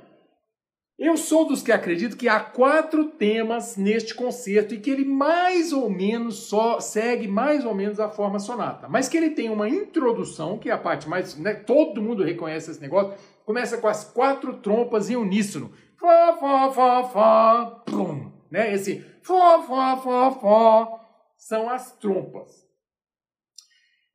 eu 0.97 1.17
sou 1.17 1.45
dos 1.45 1.61
que 1.61 1.71
acredito 1.71 2.15
que 2.15 2.29
há 2.29 2.39
quatro 2.39 3.09
temas 3.09 3.75
neste 3.75 4.13
concerto 4.13 4.73
e 4.73 4.79
que 4.79 4.89
ele 4.89 5.03
mais 5.03 5.73
ou 5.73 5.89
menos 5.89 6.47
só 6.47 6.79
segue 6.79 7.27
mais 7.27 7.65
ou 7.65 7.75
menos 7.75 7.99
a 7.99 8.09
forma 8.09 8.39
sonata, 8.39 8.87
mas 8.87 9.09
que 9.09 9.17
ele 9.17 9.31
tem 9.31 9.49
uma 9.49 9.67
introdução, 9.67 10.57
que 10.57 10.69
é 10.69 10.71
a 10.71 10.77
parte 10.77 11.09
mais, 11.09 11.35
né, 11.35 11.55
todo 11.55 12.01
mundo 12.01 12.23
reconhece 12.23 12.71
esse 12.71 12.79
negócio, 12.79 13.13
começa 13.43 13.77
com 13.77 13.87
as 13.87 14.05
quatro 14.05 14.57
trompas 14.59 15.09
em 15.09 15.17
uníssono. 15.17 15.73
Fá, 15.99 16.37
fá, 16.39 16.71
fá, 16.71 17.03
fá, 17.03 17.65
pum, 17.85 18.31
né? 18.53 18.71
Esse 18.71 19.03
fó, 19.23 19.63
fó, 19.63 19.97
fó, 19.97 20.31
fó 20.31 20.99
são 21.35 21.67
as 21.67 21.91
trompas. 21.97 22.63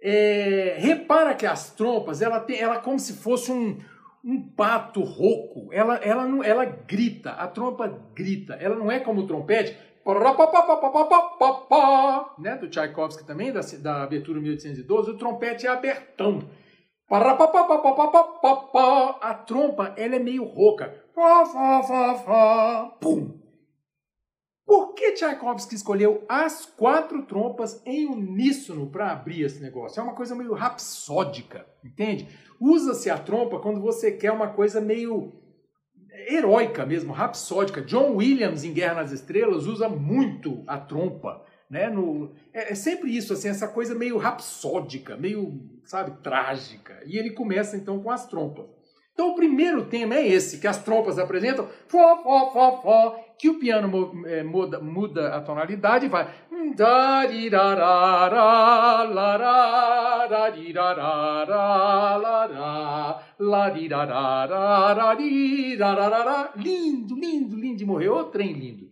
É, 0.00 0.76
repara 0.78 1.34
que 1.34 1.44
as 1.44 1.74
trompas, 1.74 2.22
ela 2.22 2.38
tem, 2.38 2.60
ela 2.60 2.76
é 2.76 2.80
como 2.80 3.00
se 3.00 3.14
fosse 3.14 3.50
um, 3.50 3.76
um 4.24 4.40
pato 4.50 5.02
rouco. 5.02 5.72
Ela, 5.72 5.96
ela, 5.96 6.24
não, 6.24 6.44
ela 6.44 6.64
grita, 6.64 7.32
a 7.32 7.48
trompa 7.48 7.88
grita. 8.14 8.54
Ela 8.54 8.76
não 8.76 8.88
é 8.88 9.00
como 9.00 9.22
o 9.22 9.26
trompete, 9.26 9.76
né, 12.38 12.56
do 12.56 12.68
Tchaikovsky 12.70 13.26
também, 13.26 13.52
da, 13.52 13.60
da 13.82 14.04
abertura 14.04 14.40
1812, 14.40 15.10
o 15.10 15.18
trompete 15.18 15.66
é 15.66 15.70
abertão. 15.70 16.48
A 19.20 19.34
trompa, 19.34 19.94
ela 19.96 20.14
é 20.14 20.18
meio 20.20 20.44
rouca. 20.44 20.94
Pum. 23.00 23.47
Por 24.68 24.92
que 24.92 25.12
Tchaikovsky 25.12 25.74
escolheu 25.74 26.26
as 26.28 26.66
quatro 26.66 27.22
trompas 27.22 27.80
em 27.86 28.04
uníssono 28.04 28.90
para 28.90 29.10
abrir 29.10 29.40
esse 29.40 29.62
negócio? 29.62 29.98
É 29.98 30.02
uma 30.02 30.12
coisa 30.12 30.34
meio 30.34 30.52
rapsódica, 30.52 31.64
entende? 31.82 32.28
Usa-se 32.60 33.08
a 33.08 33.16
trompa 33.16 33.60
quando 33.60 33.80
você 33.80 34.12
quer 34.12 34.30
uma 34.30 34.48
coisa 34.48 34.78
meio 34.78 35.32
heróica 36.28 36.84
mesmo, 36.84 37.14
rapsódica. 37.14 37.80
John 37.80 38.16
Williams, 38.16 38.62
em 38.62 38.74
Guerra 38.74 38.96
nas 38.96 39.10
Estrelas, 39.10 39.66
usa 39.66 39.88
muito 39.88 40.62
a 40.66 40.76
trompa. 40.76 41.42
Né? 41.70 41.88
No, 41.88 42.34
é, 42.52 42.72
é 42.72 42.74
sempre 42.74 43.16
isso, 43.16 43.32
assim, 43.32 43.48
essa 43.48 43.68
coisa 43.68 43.94
meio 43.94 44.18
rapsódica, 44.18 45.16
meio, 45.16 45.62
sabe, 45.82 46.22
trágica. 46.22 47.02
E 47.06 47.16
ele 47.16 47.30
começa 47.30 47.74
então 47.74 48.02
com 48.02 48.10
as 48.10 48.26
trompas. 48.26 48.66
Então 49.18 49.30
o 49.32 49.34
primeiro 49.34 49.84
tema 49.86 50.14
é 50.14 50.28
esse, 50.28 50.60
que 50.60 50.66
as 50.68 50.80
trompas 50.84 51.18
apresentam 51.18 51.68
fó, 51.88 52.22
fó, 52.22 52.52
fó, 52.52 52.80
fó, 52.80 53.34
que 53.36 53.48
o 53.48 53.58
piano 53.58 54.24
é, 54.24 54.44
muda, 54.44 54.78
muda 54.78 55.34
a 55.34 55.40
tonalidade 55.40 56.06
e 56.06 56.08
vai 56.08 56.32
lindo, 66.54 67.16
lindo, 67.16 67.56
lindo 67.56 67.76
de 67.76 67.84
morrer, 67.84 68.24
trem 68.30 68.52
lindo. 68.52 68.86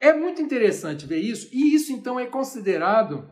É 0.00 0.14
muito 0.14 0.40
interessante 0.40 1.04
ver 1.04 1.18
isso, 1.18 1.50
e 1.52 1.74
isso 1.74 1.92
então 1.92 2.18
é 2.18 2.24
considerado 2.24 3.28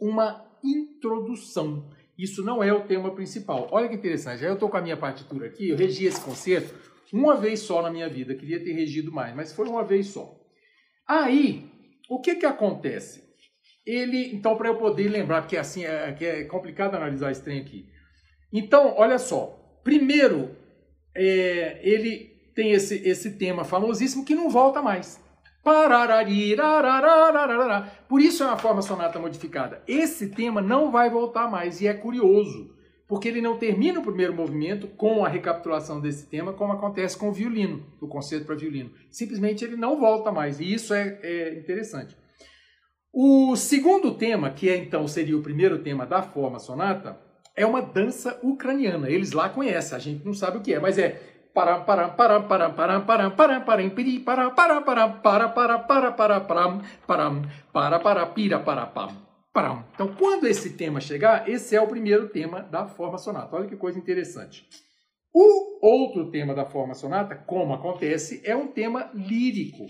uma 0.00 0.40
introdução. 0.62 1.90
Isso 2.18 2.44
não 2.44 2.62
é 2.62 2.72
o 2.72 2.84
tema 2.84 3.14
principal. 3.14 3.68
Olha 3.70 3.88
que 3.88 3.94
interessante. 3.94 4.44
Eu 4.44 4.54
estou 4.54 4.68
com 4.68 4.76
a 4.76 4.82
minha 4.82 4.96
partitura 4.96 5.46
aqui, 5.46 5.70
eu 5.70 5.76
regi 5.76 6.06
esse 6.06 6.20
concerto 6.20 6.74
uma 7.12 7.36
vez 7.36 7.60
só 7.60 7.82
na 7.82 7.90
minha 7.90 8.08
vida. 8.08 8.34
Queria 8.34 8.62
ter 8.62 8.72
regido 8.72 9.12
mais, 9.12 9.34
mas 9.34 9.52
foi 9.52 9.68
uma 9.68 9.84
vez 9.84 10.06
só. 10.06 10.40
Aí, 11.06 11.70
o 12.08 12.20
que 12.20 12.36
que 12.36 12.46
acontece? 12.46 13.22
Ele, 13.84 14.34
então, 14.34 14.56
para 14.56 14.68
eu 14.68 14.76
poder 14.76 15.08
lembrar, 15.08 15.42
porque 15.42 15.56
assim 15.56 15.84
é, 15.84 16.16
é 16.20 16.44
complicado 16.44 16.94
analisar 16.94 17.30
esse 17.30 17.42
trem 17.42 17.60
aqui. 17.60 17.86
Então, 18.52 18.94
olha 18.96 19.18
só. 19.18 19.58
Primeiro, 19.82 20.56
é, 21.14 21.80
ele 21.82 22.32
tem 22.54 22.72
esse, 22.72 22.96
esse 23.06 23.36
tema 23.36 23.64
famosíssimo 23.64 24.24
que 24.24 24.34
não 24.34 24.48
volta 24.48 24.80
mais. 24.80 25.21
Por 28.08 28.20
isso 28.20 28.42
é 28.42 28.46
uma 28.46 28.58
forma 28.58 28.82
sonata 28.82 29.18
modificada. 29.18 29.82
Esse 29.86 30.30
tema 30.30 30.60
não 30.60 30.90
vai 30.90 31.08
voltar 31.08 31.48
mais 31.48 31.80
e 31.80 31.86
é 31.86 31.94
curioso, 31.94 32.74
porque 33.06 33.28
ele 33.28 33.40
não 33.40 33.56
termina 33.56 34.00
o 34.00 34.02
primeiro 34.02 34.34
movimento 34.34 34.88
com 34.88 35.24
a 35.24 35.28
recapitulação 35.28 36.00
desse 36.00 36.26
tema, 36.26 36.52
como 36.52 36.72
acontece 36.72 37.16
com 37.16 37.28
o 37.28 37.32
violino, 37.32 37.86
o 38.00 38.08
concerto 38.08 38.46
para 38.46 38.56
violino. 38.56 38.90
Simplesmente 39.10 39.64
ele 39.64 39.76
não 39.76 40.00
volta 40.00 40.32
mais 40.32 40.58
e 40.58 40.72
isso 40.72 40.92
é, 40.92 41.20
é 41.22 41.54
interessante. 41.54 42.16
O 43.12 43.54
segundo 43.56 44.14
tema, 44.14 44.50
que 44.50 44.68
é 44.68 44.76
então 44.76 45.06
seria 45.06 45.36
o 45.36 45.42
primeiro 45.42 45.78
tema 45.80 46.06
da 46.06 46.22
forma 46.22 46.58
sonata, 46.58 47.20
é 47.54 47.66
uma 47.66 47.82
dança 47.82 48.40
ucraniana. 48.42 49.10
Eles 49.10 49.32
lá 49.32 49.48
conhecem, 49.48 49.96
a 49.96 50.00
gente 50.00 50.24
não 50.24 50.32
sabe 50.32 50.56
o 50.58 50.60
que 50.60 50.72
é, 50.72 50.80
mas 50.80 50.98
é 50.98 51.20
então, 59.94 60.14
quando 60.14 60.46
esse 60.46 60.76
tema 60.76 61.00
chegar, 61.00 61.48
esse 61.48 61.76
é 61.76 61.80
o 61.80 61.86
primeiro 61.86 62.28
tema 62.28 62.62
da 62.62 62.86
forma 62.86 63.18
sonata. 63.18 63.54
Olha 63.54 63.68
que 63.68 63.76
coisa 63.76 63.98
interessante. 63.98 64.66
O 65.34 65.86
outro 65.86 66.30
tema 66.30 66.54
da 66.54 66.64
forma 66.64 66.94
sonata, 66.94 67.34
como 67.34 67.74
acontece, 67.74 68.40
é 68.44 68.56
um 68.56 68.68
tema 68.68 69.10
lírico. 69.14 69.86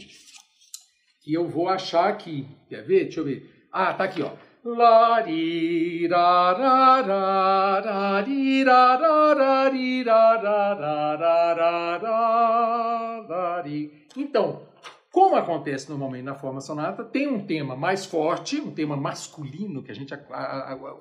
Que 1.22 1.32
eu 1.32 1.48
vou 1.48 1.68
achar 1.68 2.08
aqui. 2.08 2.46
Quer 2.68 2.82
ver? 2.82 3.04
Deixa 3.04 3.20
eu 3.20 3.24
ver. 3.24 3.66
Ah, 3.70 3.94
tá 3.94 4.04
aqui, 4.04 4.22
ó. 4.22 4.32
La 4.64 5.20
di 5.26 6.06
ra 6.06 6.52
ra 6.52 7.00
ra 7.00 7.80
ra 7.80 8.22
di 8.22 8.62
ra 8.62 8.96
ra 8.96 9.32
ra 9.34 9.68
di 9.68 10.04
ra 10.04 10.40
ra 10.40 10.72
ra 10.74 11.16
ra 11.16 11.52
ra 11.52 11.98
ra 11.98 13.24
ra 13.26 13.60
di. 13.62 14.06
Então, 14.16 14.70
Como 15.12 15.36
acontece 15.36 15.90
normalmente 15.90 16.24
na 16.24 16.34
forma 16.34 16.62
sonata, 16.62 17.04
tem 17.04 17.28
um 17.28 17.44
tema 17.44 17.76
mais 17.76 18.06
forte, 18.06 18.58
um 18.58 18.70
tema 18.70 18.96
masculino, 18.96 19.82
que 19.82 19.90
a 19.90 19.94
gente 19.94 20.14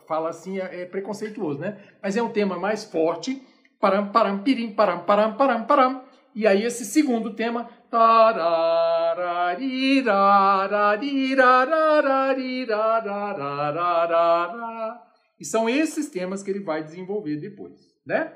fala 0.06 0.28
assim, 0.28 0.60
é, 0.60 0.82
é, 0.82 0.86
preconceituoso, 0.86 1.60
né? 1.60 1.78
Mas 2.04 2.18
é 2.18 2.22
um 2.22 2.28
tema 2.28 2.60
mais 2.60 2.84
forte, 2.84 3.42
param, 3.80 4.10
param, 4.10 4.40
pirim, 4.44 4.74
param, 4.74 5.06
param, 5.06 5.36
param, 5.36 5.64
param. 5.64 6.02
E 6.36 6.46
aí 6.46 6.62
esse 6.62 6.84
segundo 6.84 7.34
tema, 7.34 7.70
e 15.40 15.46
são 15.46 15.68
esses 15.68 16.10
temas 16.10 16.44
que 16.44 16.52
ele 16.52 16.60
vai 16.60 16.84
desenvolver 16.84 17.38
depois, 17.38 17.80
né? 18.06 18.34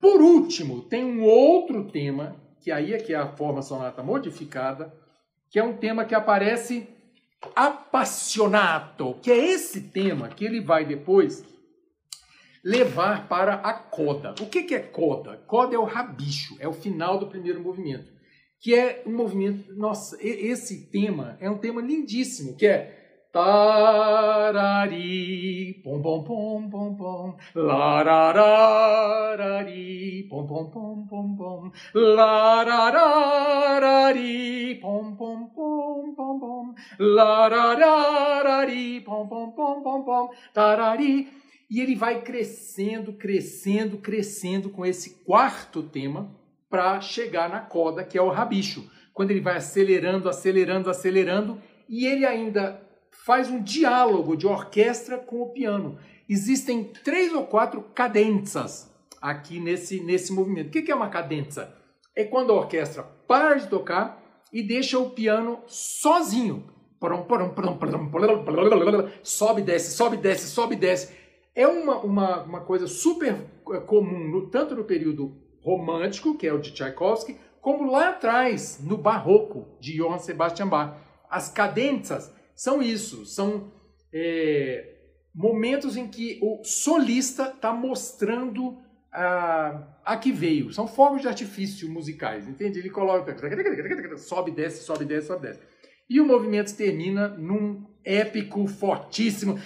Por 0.00 0.20
último, 0.20 0.82
tem 0.82 1.04
um 1.04 1.22
outro 1.22 1.90
tema 1.90 2.36
que 2.60 2.72
aí 2.72 2.94
é 2.94 2.98
que 2.98 3.12
é 3.12 3.16
a 3.16 3.36
forma 3.36 3.62
sonata 3.62 4.02
modificada, 4.02 4.92
que 5.50 5.58
é 5.58 5.62
um 5.62 5.76
tema 5.76 6.04
que 6.04 6.14
aparece 6.14 6.88
apassionato, 7.54 9.14
que 9.22 9.30
é 9.30 9.36
esse 9.36 9.82
tema 9.82 10.28
que 10.28 10.44
ele 10.44 10.60
vai 10.60 10.84
depois 10.84 11.44
levar 12.64 13.28
para 13.28 13.54
a 13.54 13.72
coda. 13.72 14.34
O 14.40 14.46
que 14.46 14.74
é 14.74 14.80
coda? 14.80 15.36
Coda 15.46 15.76
é 15.76 15.78
o 15.78 15.84
rabicho, 15.84 16.56
é 16.58 16.66
o 16.66 16.72
final 16.72 17.18
do 17.18 17.28
primeiro 17.28 17.60
movimento, 17.60 18.10
que 18.60 18.74
é 18.74 19.02
um 19.06 19.14
movimento, 19.14 19.74
nossa, 19.74 20.16
esse 20.20 20.90
tema 20.90 21.36
é 21.40 21.50
um 21.50 21.58
tema 21.58 21.80
lindíssimo, 21.80 22.56
que 22.56 22.66
é 22.66 22.96
Tarari, 23.36 24.96
pom 25.84 26.00
pom 26.00 26.24
pom 26.24 26.70
pom 26.70 26.96
pom, 26.96 27.36
lararari, 27.54 28.26
pom 30.30 30.46
pom 30.46 30.70
pom 30.70 31.06
pom 31.06 31.36
pom, 31.36 31.70
lararari, 31.94 32.78
pom 34.80 35.14
pom 35.16 35.50
pom 35.54 36.14
pom 36.14 36.40
pom, 36.40 36.74
lararari, 36.98 39.02
pom 39.02 39.28
pom 39.28 39.50
pom 39.50 39.82
pom 39.82 40.02
pom, 40.02 40.30
tarari. 40.54 41.28
E 41.68 41.82
ele 41.82 41.94
vai 41.94 42.22
crescendo, 42.22 43.12
crescendo, 43.12 43.98
crescendo 43.98 44.70
com 44.70 44.86
esse 44.86 45.22
quarto 45.24 45.82
tema 45.82 46.34
para 46.68 47.00
chegar 47.00 47.48
na 47.48 47.60
coda, 47.60 48.04
que 48.04 48.18
é 48.18 48.22
o 48.22 48.30
rabicho. 48.30 48.90
Quando 49.12 49.30
ele 49.30 49.40
vai 49.40 49.56
acelerando, 49.56 50.28
acelerando, 50.28 50.90
acelerando, 50.90 51.60
e 51.88 52.06
ele 52.06 52.26
ainda 52.26 52.80
faz 53.24 53.50
um 53.50 53.62
diálogo 53.62 54.36
de 54.36 54.46
orquestra 54.46 55.18
com 55.18 55.42
o 55.42 55.52
piano. 55.52 55.98
Existem 56.28 56.84
três 56.84 57.32
ou 57.32 57.44
quatro 57.44 57.82
cadenzas 57.94 58.92
aqui 59.20 59.58
nesse, 59.60 60.00
nesse 60.00 60.32
movimento. 60.32 60.68
O 60.68 60.70
que 60.70 60.90
é 60.90 60.94
uma 60.94 61.08
cadenza? 61.08 61.74
É 62.14 62.24
quando 62.24 62.52
a 62.52 62.56
orquestra 62.56 63.02
para 63.02 63.54
de 63.54 63.68
tocar 63.68 64.22
e 64.52 64.62
deixa 64.62 64.98
o 64.98 65.10
piano 65.10 65.60
sozinho. 65.66 66.72
Sobe, 69.22 69.62
desce, 69.62 69.96
sobe, 69.96 70.16
desce, 70.16 70.46
sobe, 70.46 70.76
desce. 70.76 71.14
É 71.54 71.66
uma, 71.66 71.98
uma, 71.98 72.42
uma 72.42 72.60
coisa 72.60 72.86
super 72.86 73.34
comum, 73.86 74.28
no, 74.28 74.50
tanto 74.50 74.74
no 74.74 74.84
período 74.84 75.36
romântico, 75.66 76.38
que 76.38 76.46
é 76.46 76.52
o 76.52 76.60
de 76.60 76.70
Tchaikovsky, 76.70 77.36
como 77.60 77.90
lá 77.90 78.10
atrás, 78.10 78.78
no 78.80 78.96
barroco, 78.96 79.66
de 79.80 79.96
Johann 79.96 80.20
Sebastian 80.20 80.68
Bach. 80.68 80.96
As 81.28 81.48
cadenzas 81.48 82.32
são 82.54 82.80
isso, 82.80 83.26
são 83.26 83.72
é, 84.14 84.94
momentos 85.34 85.96
em 85.96 86.06
que 86.06 86.38
o 86.40 86.62
solista 86.62 87.48
está 87.48 87.72
mostrando 87.72 88.78
a, 89.12 89.82
a 90.04 90.16
que 90.16 90.30
veio. 90.30 90.72
São 90.72 90.86
fogos 90.86 91.22
de 91.22 91.26
artifício 91.26 91.90
musicais, 91.90 92.46
entende? 92.46 92.78
Ele 92.78 92.88
coloca, 92.88 93.36
sobe, 94.16 94.52
desce, 94.52 94.84
sobe, 94.84 95.04
desce, 95.04 95.26
sobe, 95.26 95.48
desce. 95.48 95.60
E 96.08 96.20
o 96.20 96.24
movimento 96.24 96.76
termina 96.76 97.26
num 97.26 97.84
épico 98.04 98.68
fortíssimo. 98.68 99.58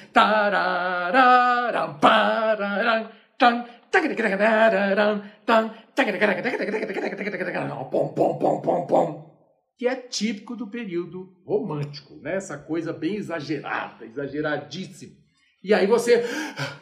Que 9.79 9.89
é 9.89 9.97
típico 9.97 10.55
do 10.55 10.71
período 10.71 11.41
romântico, 11.45 12.17
né? 12.17 12.37
Essa 12.37 12.59
coisa 12.59 12.93
bem 12.93 13.17
exagerada, 13.17 14.05
exageradíssima. 14.05 15.15
E 15.63 15.75
aí 15.75 15.87
você, 15.87 16.25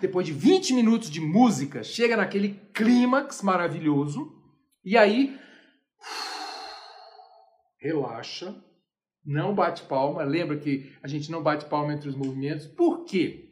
depois 0.01 0.27
de 0.27 0.33
20 0.33 0.73
minutos 0.75 1.11
de 1.11 1.21
música, 1.21 1.83
chega 1.83 2.17
naquele 2.17 2.61
clímax 2.73 3.43
maravilhoso 3.43 4.33
e 4.85 4.97
aí 4.97 5.37
relaxa, 7.81 8.55
não 9.25 9.55
bate 9.55 9.83
palma. 9.83 10.23
Lembra 10.23 10.59
que 10.59 10.93
a 11.03 11.09
gente 11.09 11.31
não 11.31 11.43
bate 11.43 11.67
palma 11.67 11.93
entre 11.93 12.09
os 12.09 12.17
movimentos. 12.17 12.67
Por 12.67 13.05
quê? 13.05 13.48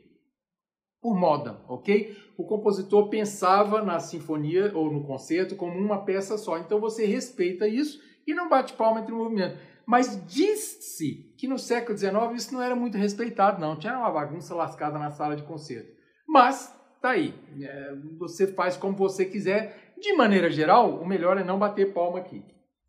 Por 1.01 1.15
moda, 1.15 1.61
ok? 1.69 2.17
O 2.37 2.45
compositor 2.45 3.09
pensava 3.09 3.83
na 3.83 4.01
sinfonia 4.01 4.73
ou 4.75 4.93
no 4.93 5.05
concerto 5.05 5.57
como 5.57 5.79
uma 5.79 6.05
peça 6.05 6.37
só. 6.37 6.59
Então 6.59 6.81
você 6.81 7.07
respeita 7.07 7.69
isso 7.69 8.01
e 8.27 8.35
não 8.35 8.49
bate 8.49 8.73
palma 8.73 9.01
entre 9.01 9.13
o 9.13 9.17
movimento. 9.17 9.59
Mas 9.87 10.21
disse 10.27 11.33
que 11.39 11.47
no 11.47 11.59
século 11.59 11.97
XIX 11.97 12.13
isso 12.35 12.53
não 12.53 12.61
era 12.61 12.75
muito 12.75 12.99
respeitado, 12.99 13.61
não. 13.61 13.79
Tinha 13.79 13.97
uma 13.97 14.11
bagunça 14.11 14.55
lascada 14.55 14.99
na 14.99 15.13
sala 15.13 15.37
de 15.37 15.45
concerto. 15.45 15.95
Mas, 16.27 16.75
tá 17.01 17.11
aí. 17.11 17.33
É, 17.63 17.95
você 18.19 18.49
faz 18.49 18.77
como 18.77 18.97
você 18.97 19.25
quiser. 19.25 19.95
De 19.97 20.13
maneira 20.15 20.51
geral, 20.51 21.01
o 21.01 21.07
melhor 21.07 21.39
é 21.39 21.45
não 21.45 21.59
bater 21.59 21.95
palma 21.95 22.19
aqui. 22.19 22.45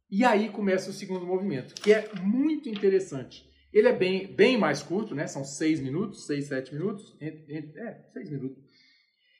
E 0.09 0.25
aí 0.25 0.49
começa 0.49 0.89
o 0.89 0.93
segundo 0.93 1.25
movimento, 1.25 1.75
que 1.75 1.93
é 1.93 2.09
muito 2.21 2.67
interessante. 2.67 3.47
Ele 3.73 3.87
é 3.87 3.93
bem, 3.93 4.27
bem 4.33 4.57
mais 4.57 4.81
curto, 4.81 5.13
né? 5.13 5.27
São 5.27 5.43
seis 5.43 5.79
minutos, 5.79 6.25
seis, 6.25 6.47
sete 6.47 6.73
minutos. 6.73 7.17
É, 7.21 8.01
seis 8.13 8.29
minutos. 8.29 8.57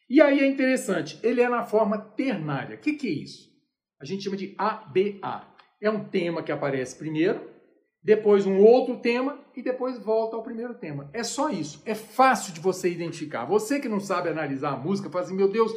E 0.09 0.21
aí 0.21 0.39
é 0.39 0.47
interessante, 0.47 1.19
ele 1.21 1.41
é 1.41 1.49
na 1.49 1.63
forma 1.63 1.97
ternária. 1.97 2.77
O 2.77 2.79
que, 2.79 2.93
que 2.93 3.07
é 3.07 3.11
isso? 3.11 3.49
A 3.99 4.05
gente 4.05 4.23
chama 4.23 4.37
de 4.37 4.55
ABA 4.57 5.57
é 5.81 5.89
um 5.89 6.05
tema 6.05 6.41
que 6.41 6.51
aparece 6.51 6.95
primeiro, 6.95 7.49
depois 8.01 8.45
um 8.45 8.59
outro 8.59 8.97
tema 8.97 9.37
e 9.55 9.61
depois 9.61 9.99
volta 9.99 10.35
ao 10.35 10.43
primeiro 10.43 10.75
tema. 10.75 11.09
É 11.13 11.23
só 11.23 11.49
isso. 11.49 11.81
É 11.85 11.93
fácil 11.93 12.53
de 12.53 12.59
você 12.59 12.89
identificar. 12.89 13.43
Você 13.45 13.79
que 13.79 13.89
não 13.89 13.99
sabe 13.99 14.29
analisar 14.29 14.73
a 14.73 14.77
música, 14.77 15.09
fala 15.09 15.25
assim, 15.25 15.35
meu 15.35 15.51
Deus, 15.51 15.73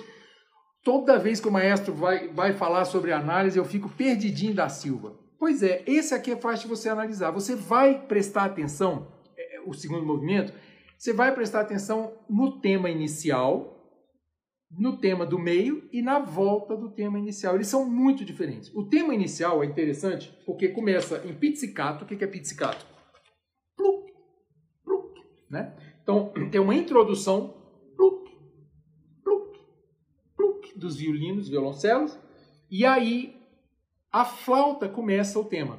toda 0.84 1.18
vez 1.18 1.40
que 1.40 1.48
o 1.48 1.52
maestro 1.52 1.92
vai, 1.92 2.28
vai 2.28 2.52
falar 2.52 2.84
sobre 2.84 3.12
análise, 3.12 3.58
eu 3.58 3.64
fico 3.64 3.88
perdidinho 3.88 4.54
da 4.54 4.68
Silva. 4.68 5.18
Pois 5.40 5.62
é, 5.62 5.83
esse 5.87 6.14
aqui 6.14 6.33
é 6.33 6.37
fácil 6.37 6.68
de 6.68 6.76
você 6.76 6.90
analisar. 6.90 7.31
Você 7.31 7.57
vai 7.57 8.07
prestar 8.07 8.44
atenção, 8.44 9.11
é, 9.35 9.57
é, 9.57 9.61
o 9.62 9.72
segundo 9.72 10.05
movimento, 10.05 10.53
você 10.98 11.14
vai 11.14 11.35
prestar 11.35 11.62
atenção 11.62 12.12
no 12.29 12.61
tema 12.61 12.90
inicial, 12.90 13.74
no 14.70 14.98
tema 14.98 15.24
do 15.24 15.38
meio 15.38 15.88
e 15.90 16.03
na 16.03 16.18
volta 16.18 16.76
do 16.76 16.90
tema 16.90 17.18
inicial. 17.18 17.55
Eles 17.55 17.68
são 17.68 17.88
muito 17.88 18.22
diferentes. 18.22 18.70
O 18.74 18.85
tema 18.85 19.14
inicial 19.14 19.62
é 19.62 19.66
interessante 19.66 20.31
porque 20.44 20.68
começa 20.68 21.26
em 21.26 21.33
pizzicato. 21.33 22.05
O 22.05 22.07
que 22.07 22.22
é 22.22 22.26
pizzicato? 22.26 22.85
Plup, 23.74 24.11
plup, 24.85 25.20
né? 25.48 25.74
Então, 26.03 26.35
tem 26.53 26.61
uma 26.61 26.74
introdução 26.74 27.55
plup, 27.96 28.29
plup, 29.24 29.59
plup, 30.37 30.79
dos 30.79 30.96
violinos, 30.98 31.48
violoncelos, 31.48 32.18
e 32.70 32.85
aí 32.85 33.39
a 34.12 34.25
flauta 34.25 34.88
começa 34.88 35.38
o 35.38 35.44
tema. 35.44 35.79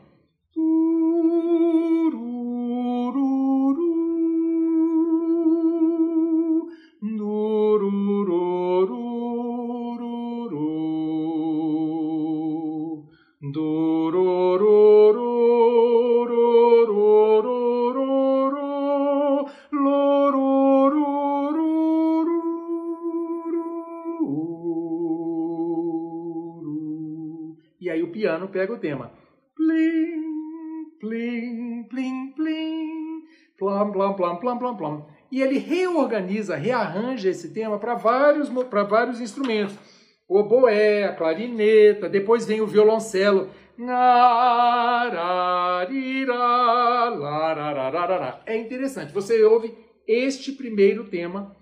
Piano 28.42 28.48
pega 28.48 28.74
o 28.74 28.78
tema. 28.78 29.12
Plim, 29.56 30.90
plim, 31.00 31.84
plim, 31.90 32.34
plim, 32.36 33.24
plam, 33.58 33.92
plam, 33.92 34.14
plam, 34.16 34.38
plam, 34.38 34.58
plam, 34.58 34.78
plam. 34.78 35.06
E 35.32 35.42
ele 35.42 35.58
reorganiza, 35.58 36.56
rearranja 36.56 37.30
esse 37.30 37.54
tema 37.54 37.78
para 37.78 37.96
vários, 37.96 38.50
vários 38.90 39.22
instrumentos. 39.22 39.76
O 40.28 40.40
oboé, 40.40 41.06
a 41.06 41.14
clarineta, 41.14 42.10
depois 42.10 42.46
vem 42.46 42.62
o 42.62 42.68
violoncelo. 42.68 43.50
É 48.46 48.58
interessante, 48.58 49.14
você 49.14 49.44
ouve 49.44 49.74
este 50.08 50.52
primeiro 50.52 51.06
tema 51.06 51.56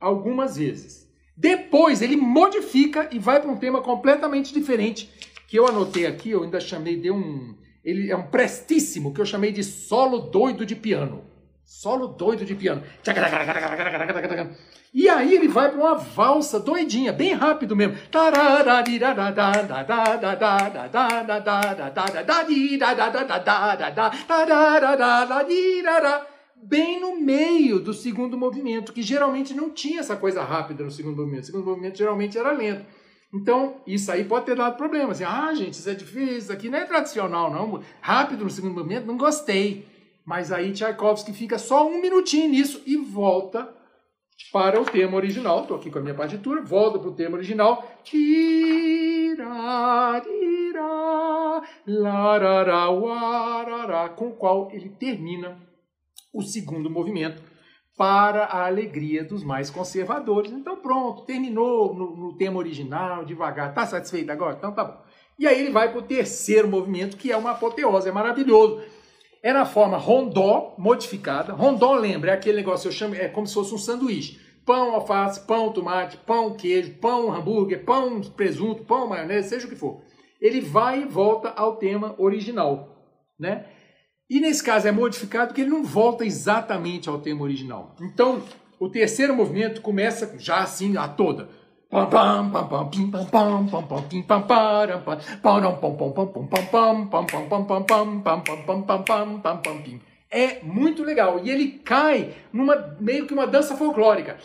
algumas 0.00 0.56
vezes. 0.56 1.08
Depois 1.36 2.02
ele 2.02 2.16
modifica 2.16 3.08
e 3.12 3.18
vai 3.18 3.40
para 3.40 3.50
um 3.50 3.56
tema 3.56 3.80
completamente 3.80 4.52
diferente 4.52 5.08
que 5.48 5.58
eu 5.58 5.66
anotei 5.66 6.06
aqui, 6.06 6.30
eu 6.30 6.44
ainda 6.44 6.60
chamei, 6.60 6.94
dei 6.98 7.10
um. 7.10 7.56
ele 7.82 8.10
é 8.10 8.16
um 8.16 8.24
prestíssimo 8.24 9.14
que 9.14 9.20
eu 9.20 9.24
chamei 9.24 9.50
de 9.50 9.64
solo 9.64 10.18
doido 10.18 10.66
de 10.66 10.76
piano. 10.76 11.24
Solo 11.64 12.06
doido 12.06 12.44
de 12.44 12.54
piano. 12.54 12.82
E 14.92 15.08
aí 15.08 15.34
ele 15.34 15.48
vai 15.48 15.70
para 15.70 15.80
uma 15.80 15.94
valsa 15.94 16.60
doidinha, 16.60 17.12
bem 17.14 17.32
rápido 17.32 17.74
mesmo. 17.74 17.96
Bem 26.56 27.00
no 27.00 27.18
meio 27.18 27.78
do 27.80 27.94
segundo 27.94 28.36
movimento, 28.36 28.92
que 28.92 29.02
geralmente 29.02 29.54
não 29.54 29.70
tinha 29.70 30.00
essa 30.00 30.16
coisa 30.16 30.42
rápida 30.42 30.84
no 30.84 30.90
segundo 30.90 31.16
movimento. 31.16 31.44
O 31.44 31.46
segundo 31.46 31.64
movimento 31.64 31.96
geralmente 31.96 32.36
era 32.36 32.52
lento. 32.52 32.84
Então, 33.32 33.76
isso 33.86 34.10
aí 34.10 34.24
pode 34.24 34.46
ter 34.46 34.56
dado 34.56 34.76
problema. 34.76 35.12
Assim, 35.12 35.24
ah, 35.24 35.52
gente, 35.54 35.74
isso 35.74 35.88
é 35.88 35.94
difícil, 35.94 36.38
isso 36.38 36.52
aqui 36.52 36.70
não 36.70 36.78
é 36.78 36.84
tradicional, 36.84 37.50
não. 37.52 37.82
Rápido 38.00 38.44
no 38.44 38.50
segundo 38.50 38.74
movimento, 38.74 39.06
não 39.06 39.18
gostei. 39.18 39.86
Mas 40.24 40.50
aí 40.52 40.72
Tchaikovsky 40.72 41.32
fica 41.32 41.58
só 41.58 41.86
um 41.86 42.00
minutinho 42.00 42.48
nisso 42.48 42.82
e 42.86 42.96
volta 42.96 43.68
para 44.52 44.80
o 44.80 44.84
tema 44.84 45.16
original. 45.16 45.62
Estou 45.62 45.76
aqui 45.76 45.90
com 45.90 45.98
a 45.98 46.02
minha 46.02 46.14
partitura, 46.14 46.62
volta 46.62 46.98
para 46.98 47.08
o 47.08 47.14
tema 47.14 47.36
original. 47.36 47.82
Com 54.16 54.28
o 54.28 54.32
qual 54.32 54.70
ele 54.72 54.88
termina 54.88 55.58
o 56.32 56.42
segundo 56.42 56.90
movimento 56.90 57.42
para 57.98 58.44
a 58.44 58.64
alegria 58.66 59.24
dos 59.24 59.42
mais 59.42 59.68
conservadores. 59.68 60.52
Então 60.52 60.76
pronto, 60.76 61.24
terminou 61.24 61.92
no, 61.92 62.16
no 62.16 62.36
tema 62.36 62.56
original, 62.56 63.24
devagar. 63.24 63.74
Tá 63.74 63.84
satisfeito 63.84 64.30
agora? 64.30 64.54
Então 64.56 64.72
tá 64.72 64.84
bom. 64.84 65.02
E 65.36 65.46
aí 65.48 65.60
ele 65.60 65.70
vai 65.70 65.90
para 65.90 65.98
o 65.98 66.02
terceiro 66.02 66.68
movimento, 66.68 67.16
que 67.16 67.32
é 67.32 67.36
uma 67.36 67.50
apoteose, 67.50 68.08
é 68.08 68.12
maravilhoso. 68.12 68.80
É 69.42 69.52
na 69.52 69.66
forma 69.66 69.96
rondó 69.96 70.74
modificada. 70.78 71.52
Rondó, 71.52 71.94
lembra, 71.94 72.30
é 72.30 72.34
aquele 72.34 72.58
negócio, 72.58 72.86
eu 72.88 72.92
chamo, 72.92 73.16
é 73.16 73.28
como 73.28 73.46
se 73.46 73.54
fosse 73.54 73.74
um 73.74 73.78
sanduíche. 73.78 74.40
Pão, 74.64 74.94
alface, 74.94 75.40
pão, 75.46 75.72
tomate, 75.72 76.16
pão, 76.18 76.54
queijo, 76.54 76.94
pão, 77.00 77.32
hambúrguer, 77.32 77.84
pão, 77.84 78.20
presunto, 78.20 78.84
pão, 78.84 79.08
maionese, 79.08 79.48
seja 79.48 79.66
o 79.66 79.70
que 79.70 79.76
for. 79.76 80.02
Ele 80.40 80.60
vai 80.60 81.02
e 81.02 81.04
volta 81.04 81.48
ao 81.50 81.76
tema 81.76 82.14
original, 82.18 82.96
né? 83.38 83.66
E 84.30 84.40
nesse 84.40 84.62
caso 84.62 84.86
é 84.86 84.92
modificado 84.92 85.48
porque 85.48 85.62
ele 85.62 85.70
não 85.70 85.82
volta 85.84 86.24
exatamente 86.24 87.08
ao 87.08 87.18
tema 87.18 87.42
original. 87.42 87.94
Então, 88.00 88.42
o 88.78 88.88
terceiro 88.88 89.34
movimento 89.34 89.80
começa 89.80 90.34
já 90.38 90.58
assim 90.58 90.96
a 90.96 91.08
toda. 91.08 91.48
É 100.30 100.62
muito 100.62 101.02
legal. 101.02 101.40
E 101.42 101.50
ele 101.50 101.78
cai 101.78 102.34
numa 102.52 102.96
meio 103.00 103.26
que 103.26 103.32
uma 103.32 103.46
dança 103.46 103.76
folclórica. 103.76 104.36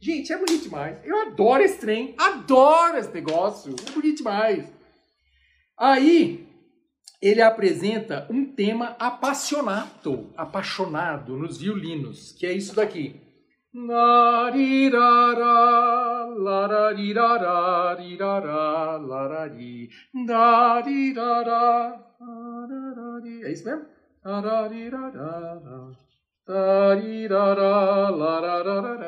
Gente, 0.00 0.32
é 0.32 0.38
bonito 0.38 0.62
demais. 0.62 0.96
Eu 1.04 1.20
adoro 1.20 1.62
esse 1.62 1.78
trem. 1.78 2.14
Adoro 2.18 2.96
esse 2.96 3.12
negócio. 3.12 3.76
É 3.86 3.92
bonito 3.92 4.16
demais. 4.16 4.66
Aí, 5.78 6.48
ele 7.22 7.42
apresenta 7.42 8.26
um 8.30 8.44
tema 8.44 8.96
apaixonado, 8.98 10.32
apaixonado 10.36 11.36
nos 11.36 11.58
violinos, 11.58 12.32
que 12.32 12.46
é 12.46 12.52
isso 12.52 12.74
daqui. 12.74 13.29
Larirara, 13.72 15.54
lararirara, 16.36 17.94
rirara, 18.00 18.96
larari, 18.96 19.88
É 23.44 23.52
isso 23.52 23.64
mesmo? 23.64 23.86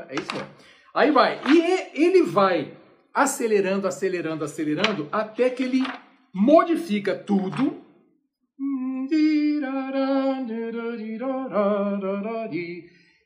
É 0.08 0.14
isso 0.14 0.32
mesmo. 0.32 0.48
Aí 0.94 1.10
vai. 1.10 1.40
E 1.48 2.00
ele 2.00 2.22
vai 2.22 2.72
acelerando, 3.12 3.88
acelerando, 3.88 4.44
acelerando, 4.44 5.08
até 5.10 5.50
que 5.50 5.64
ele 5.64 5.82
modifica 6.32 7.16
tudo. 7.16 7.82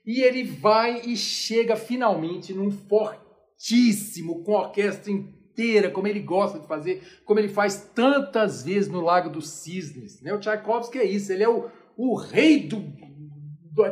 E 0.07 0.21
ele 0.21 0.45
vai 0.45 1.03
e 1.05 1.17
chega 1.17 1.75
finalmente 1.75 2.55
num 2.55 2.71
fortíssimo, 2.71 4.45
com 4.45 4.57
a 4.57 4.63
orquestra 4.63 5.11
inteira, 5.11 5.91
como 5.91 6.07
ele 6.07 6.21
gosta 6.21 6.61
de 6.61 6.67
fazer, 6.67 7.03
como 7.25 7.41
ele 7.41 7.49
faz 7.49 7.91
tantas 7.93 8.63
vezes 8.63 8.89
no 8.89 9.01
Lago 9.01 9.29
dos 9.29 9.49
Cisnes. 9.51 10.21
Né? 10.21 10.33
O 10.33 10.39
Tchaikovsky 10.39 10.99
é 10.99 11.05
isso, 11.05 11.33
ele 11.33 11.43
é 11.43 11.49
o, 11.49 11.69
o 11.97 12.15
rei 12.15 12.61
do, 12.61 12.85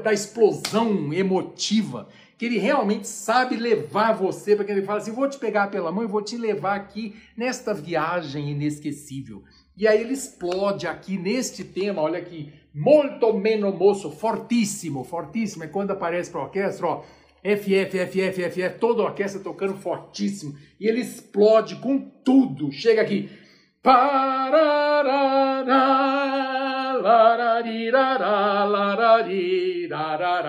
da 0.03 0.13
explosão 0.13 1.13
emotiva, 1.13 2.09
que 2.39 2.45
ele 2.47 2.59
realmente 2.59 3.09
sabe 3.09 3.57
levar 3.57 4.13
você 4.13 4.55
para 4.55 4.65
que 4.65 4.71
ele 4.71 4.83
fala 4.83 5.01
assim: 5.01 5.13
vou 5.13 5.29
te 5.29 5.39
pegar 5.39 5.69
pela 5.69 5.91
mão 5.91 6.05
e 6.05 6.09
vou 6.09 6.23
te 6.23 6.37
levar 6.37 6.77
aqui 6.77 7.17
nesta 7.37 7.75
viagem 7.75 8.51
inesquecível. 8.51 9.43
E 9.77 9.89
aí 9.89 10.01
ele 10.01 10.13
explode 10.13 10.87
aqui 10.87 11.19
neste 11.19 11.65
tema, 11.65 12.01
olha 12.01 12.19
aqui, 12.19 12.53
molto 12.75 13.33
meno 13.33 13.73
moço, 13.73 14.11
fortíssimo, 14.11 15.03
fortíssimo. 15.05 15.65
É 15.65 15.67
quando 15.67 15.91
aparece 15.91 16.31
para 16.31 16.41
a 16.41 16.45
orquestra, 16.45 16.87
ó, 16.87 17.03
FF, 17.45 18.07
FF, 18.07 18.51
FF, 18.51 18.79
toda 18.79 19.03
a 19.03 19.07
orquestra 19.07 19.41
tocando 19.41 19.75
fortíssimo. 19.75 20.57
E 20.81 20.89
ele 20.89 21.01
explode 21.01 21.77
com 21.77 21.99
tudo. 21.99 22.73
Chega 22.73 23.03
aqui. 23.03 23.29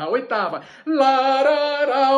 Oitava. 0.10 0.62
Larará, 0.86 2.18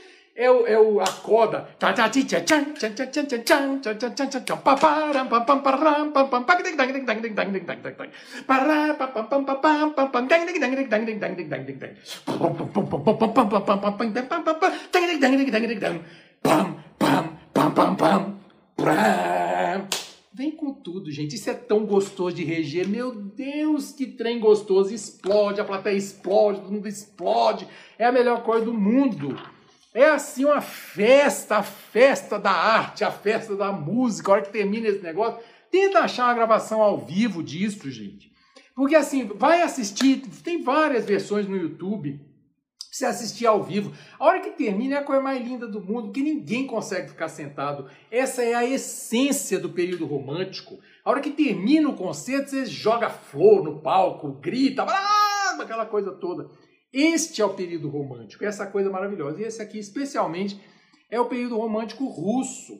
É 0.41 0.49
o, 0.49 0.65
é 0.65 0.79
o, 0.79 0.99
a 0.99 1.05
coda. 1.05 1.69
Vem 20.33 20.49
com 20.49 20.73
tudo, 20.73 21.11
gente. 21.11 21.35
Isso 21.35 21.51
é 21.51 21.53
tão 21.53 21.85
gostoso 21.85 22.35
de 22.35 22.43
reger. 22.43 22.87
Meu 22.87 23.13
Deus, 23.13 23.91
que 23.91 24.07
trem 24.07 24.39
gostoso. 24.39 24.91
Explode, 24.91 25.61
a 25.61 25.65
plateia 25.65 25.95
explode, 25.95 26.61
todo 26.61 26.71
mundo 26.71 26.87
explode. 26.87 27.67
É 27.99 28.05
a 28.05 28.11
melhor 28.11 28.41
coisa 28.41 28.65
do 28.65 28.73
mundo. 28.73 29.37
É 29.93 30.05
assim 30.05 30.45
uma 30.45 30.61
festa, 30.61 31.57
a 31.57 31.63
festa 31.63 32.39
da 32.39 32.51
arte, 32.51 33.03
a 33.03 33.11
festa 33.11 33.55
da 33.55 33.71
música. 33.71 34.31
A 34.31 34.35
hora 34.35 34.41
que 34.43 34.51
termina 34.51 34.87
esse 34.87 35.03
negócio, 35.03 35.39
tenta 35.69 35.99
achar 35.99 36.25
uma 36.25 36.33
gravação 36.33 36.81
ao 36.81 36.97
vivo 36.97 37.43
disso, 37.43 37.91
gente. 37.91 38.31
Porque 38.73 38.95
assim, 38.95 39.25
vai 39.25 39.61
assistir, 39.61 40.21
tem 40.43 40.63
várias 40.63 41.05
versões 41.05 41.47
no 41.47 41.57
YouTube 41.57 42.31
você 42.91 43.05
assistir 43.05 43.45
ao 43.45 43.63
vivo. 43.63 43.93
A 44.19 44.25
hora 44.25 44.41
que 44.41 44.51
termina 44.51 44.95
é 44.95 44.97
a 44.99 45.03
coisa 45.03 45.21
mais 45.21 45.41
linda 45.41 45.65
do 45.65 45.79
mundo, 45.81 46.11
que 46.11 46.21
ninguém 46.21 46.67
consegue 46.67 47.09
ficar 47.09 47.29
sentado. 47.29 47.89
Essa 48.11 48.43
é 48.43 48.53
a 48.53 48.65
essência 48.65 49.57
do 49.57 49.69
período 49.69 50.05
romântico. 50.05 50.77
A 51.03 51.09
hora 51.09 51.21
que 51.21 51.31
termina 51.31 51.87
o 51.87 51.95
concerto, 51.95 52.49
você 52.49 52.65
joga 52.65 53.09
flor 53.09 53.63
no 53.63 53.79
palco, 53.79 54.33
grita, 54.33 54.83
aquela 55.59 55.85
coisa 55.85 56.11
toda. 56.11 56.49
Este 56.93 57.41
é 57.41 57.45
o 57.45 57.53
período 57.53 57.89
romântico, 57.89 58.43
essa 58.43 58.65
coisa 58.65 58.89
maravilhosa. 58.89 59.41
E 59.41 59.45
esse 59.45 59.61
aqui, 59.61 59.79
especialmente, 59.79 60.59
é 61.09 61.19
o 61.19 61.27
período 61.27 61.57
romântico 61.57 62.05
russo. 62.05 62.79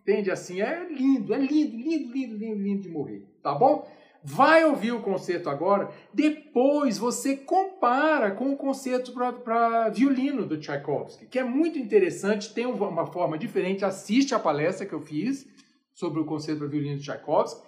Entende? 0.00 0.30
Assim, 0.30 0.60
é 0.60 0.88
lindo, 0.88 1.32
é 1.32 1.38
lindo, 1.38 1.76
lindo, 1.76 2.12
lindo, 2.12 2.36
lindo, 2.36 2.62
lindo 2.62 2.82
de 2.82 2.88
morrer. 2.88 3.24
Tá 3.42 3.54
bom? 3.54 3.86
vai 4.24 4.64
ouvir 4.64 4.92
o 4.92 5.00
concerto 5.00 5.50
agora, 5.50 5.90
depois 6.14 6.96
você 6.96 7.36
compara 7.36 8.30
com 8.30 8.52
o 8.52 8.56
concerto 8.56 9.12
para 9.42 9.88
violino 9.88 10.46
do 10.46 10.58
Tchaikovsky, 10.58 11.26
que 11.26 11.38
é 11.38 11.44
muito 11.44 11.78
interessante, 11.78 12.54
tem 12.54 12.66
uma 12.66 13.06
forma 13.06 13.36
diferente, 13.36 13.84
assiste 13.84 14.34
a 14.34 14.38
palestra 14.38 14.86
que 14.86 14.92
eu 14.92 15.00
fiz 15.00 15.46
sobre 15.92 16.20
o 16.20 16.24
concerto 16.24 16.60
para 16.60 16.68
violino 16.68 16.96
do 16.96 17.02
Tchaikovsky, 17.02 17.62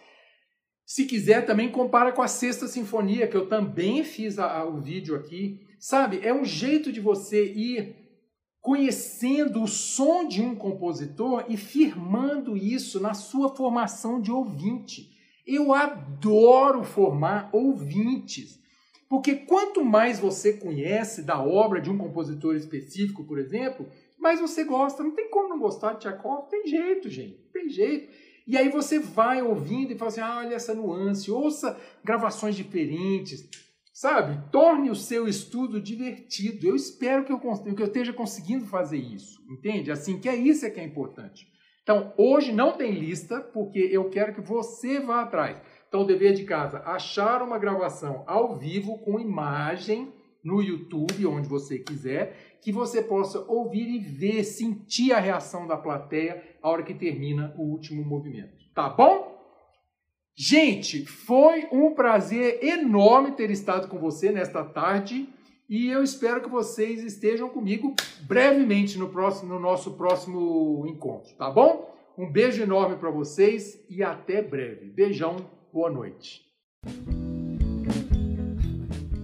Se 0.87 1.07
quiser, 1.07 1.45
também 1.45 1.71
compara 1.71 2.13
com 2.13 2.23
a 2.23 2.29
Sexta 2.29 2.69
Sinfonia, 2.69 3.27
que 3.27 3.37
eu 3.37 3.49
também 3.49 4.05
fiz 4.05 4.39
a, 4.39 4.59
a, 4.59 4.65
o 4.65 4.81
vídeo 4.81 5.17
aqui. 5.17 5.67
Sabe, 5.85 6.21
é 6.23 6.33
um 6.33 6.47
jeito 6.47 6.91
de 6.91 6.99
você 6.99 7.45
ir 7.45 7.95
conhecendo 8.59 9.63
o 9.63 9.69
som 9.69 10.27
de 10.27 10.41
um 10.41 10.55
compositor 10.55 11.45
e 11.47 11.59
firmando 11.59 12.57
isso 12.57 12.99
na 12.99 13.13
sua 13.13 13.55
formação 13.55 14.19
de 14.19 14.33
ouvinte. 14.33 15.11
Eu 15.47 15.75
adoro 15.75 16.85
formar 16.85 17.51
ouvintes, 17.53 18.59
porque 19.11 19.35
quanto 19.35 19.85
mais 19.85 20.19
você 20.19 20.55
conhece 20.55 21.21
da 21.21 21.39
obra 21.39 21.83
de 21.83 21.91
um 21.91 21.99
compositor 21.99 22.57
específico, 22.57 23.23
por 23.23 23.39
exemplo, 23.39 23.87
mais 24.19 24.41
você 24.41 24.65
gosta. 24.65 25.03
Não 25.03 25.11
tem 25.11 25.29
como 25.29 25.51
não 25.51 25.59
gostar 25.59 25.93
de 25.93 26.01
Tchaikovsky, 26.01 26.51
tem 26.51 26.67
jeito, 26.67 27.11
gente, 27.11 27.37
tem 27.53 27.69
jeito. 27.69 28.11
E 28.47 28.57
aí 28.57 28.71
você 28.71 28.99
vai 28.99 29.43
ouvindo 29.43 29.93
e 29.93 29.99
fala 29.99 30.11
assim: 30.11 30.21
ah, 30.23 30.39
olha 30.39 30.55
essa 30.55 30.73
nuance, 30.73 31.31
ouça 31.31 31.79
gravações 32.03 32.57
diferentes, 32.57 33.47
Sabe? 33.95 34.51
Torne 34.51 34.91
o 34.91 34.95
seu 34.97 35.29
estudo 35.29 35.81
divertido. 35.81 36.67
Eu 36.67 36.75
espero 36.75 37.25
que 37.25 37.33
eu, 37.33 37.39
que 37.39 37.81
eu 37.81 37.87
esteja 37.87 38.13
conseguindo 38.13 38.67
fazer 38.67 38.99
isso. 38.99 39.41
Entende? 39.49 39.93
Assim, 39.93 40.19
que 40.19 40.29
é 40.29 40.35
isso 40.35 40.67
é 40.67 40.71
que 40.71 40.81
é 40.81 40.85
importante. 40.85 41.47
Então, 41.85 42.13
hoje 42.19 42.51
não 42.51 42.73
tem 42.73 42.91
lista, 42.91 43.41
porque 43.41 43.79
eu 43.79 44.11
quero 44.11 44.35
que 44.35 44.41
você 44.41 44.99
vá 44.99 45.23
atrás. 45.23 45.63
Então, 45.87 46.01
o 46.01 46.07
dever 46.07 46.35
de 46.35 46.43
casa, 46.43 46.81
achar 46.81 47.41
uma 47.41 47.57
gravação 47.57 48.25
ao 48.27 48.59
vivo 48.59 48.99
com 48.99 49.21
imagem 49.21 50.13
no 50.43 50.61
YouTube, 50.61 51.27
onde 51.27 51.47
você 51.47 51.79
quiser, 51.79 52.59
que 52.61 52.73
você 52.73 53.01
possa 53.01 53.39
ouvir 53.47 53.89
e 53.89 54.01
ver, 54.01 54.43
sentir 54.43 55.13
a 55.13 55.21
reação 55.21 55.69
da 55.69 55.77
plateia 55.77 56.43
a 56.61 56.69
hora 56.69 56.83
que 56.83 56.95
termina 56.95 57.55
o 57.57 57.63
último 57.63 58.05
movimento. 58.05 58.57
Tá 58.75 58.89
bom? 58.89 59.34
Gente, 60.37 61.07
foi 61.07 61.69
um 61.71 61.95
prazer 61.95 62.59
enorme 62.61 63.33
ter 63.33 63.51
estado 63.51 63.87
com 63.87 63.99
você 63.99 64.33
nesta 64.33 64.65
tarde 64.65 65.29
e 65.69 65.89
eu 65.89 66.03
espero 66.03 66.43
que 66.43 66.49
vocês 66.49 67.05
estejam 67.05 67.49
comigo 67.49 67.95
brevemente 68.23 68.99
no, 68.99 69.09
próximo, 69.09 69.55
no 69.55 69.61
nosso 69.61 69.93
próximo 69.93 70.85
encontro, 70.89 71.33
tá 71.37 71.49
bom? 71.49 71.95
Um 72.19 72.31
beijo 72.31 72.63
enorme 72.63 72.97
para 72.97 73.11
vocês 73.11 73.81
e 73.89 74.03
até 74.03 74.43
breve. 74.43 74.87
Beijão, 74.87 75.37
boa 75.73 75.91
noite. 75.91 76.43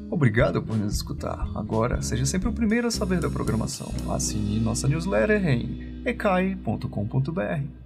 Obrigado 0.09 0.63
por 0.63 0.77
nos 0.77 0.95
escutar. 0.95 1.45
Agora, 1.57 2.03
seja 2.03 2.25
sempre 2.25 2.49
o 2.49 2.53
primeiro 2.53 2.87
a 2.87 2.91
saber 2.91 3.21
da 3.21 3.31
programação. 3.31 3.89
Assine 4.13 4.61
nossa 4.61 4.87
newsletter 4.87 5.45
em 5.45 6.03
ecai.com.br. 6.05 7.80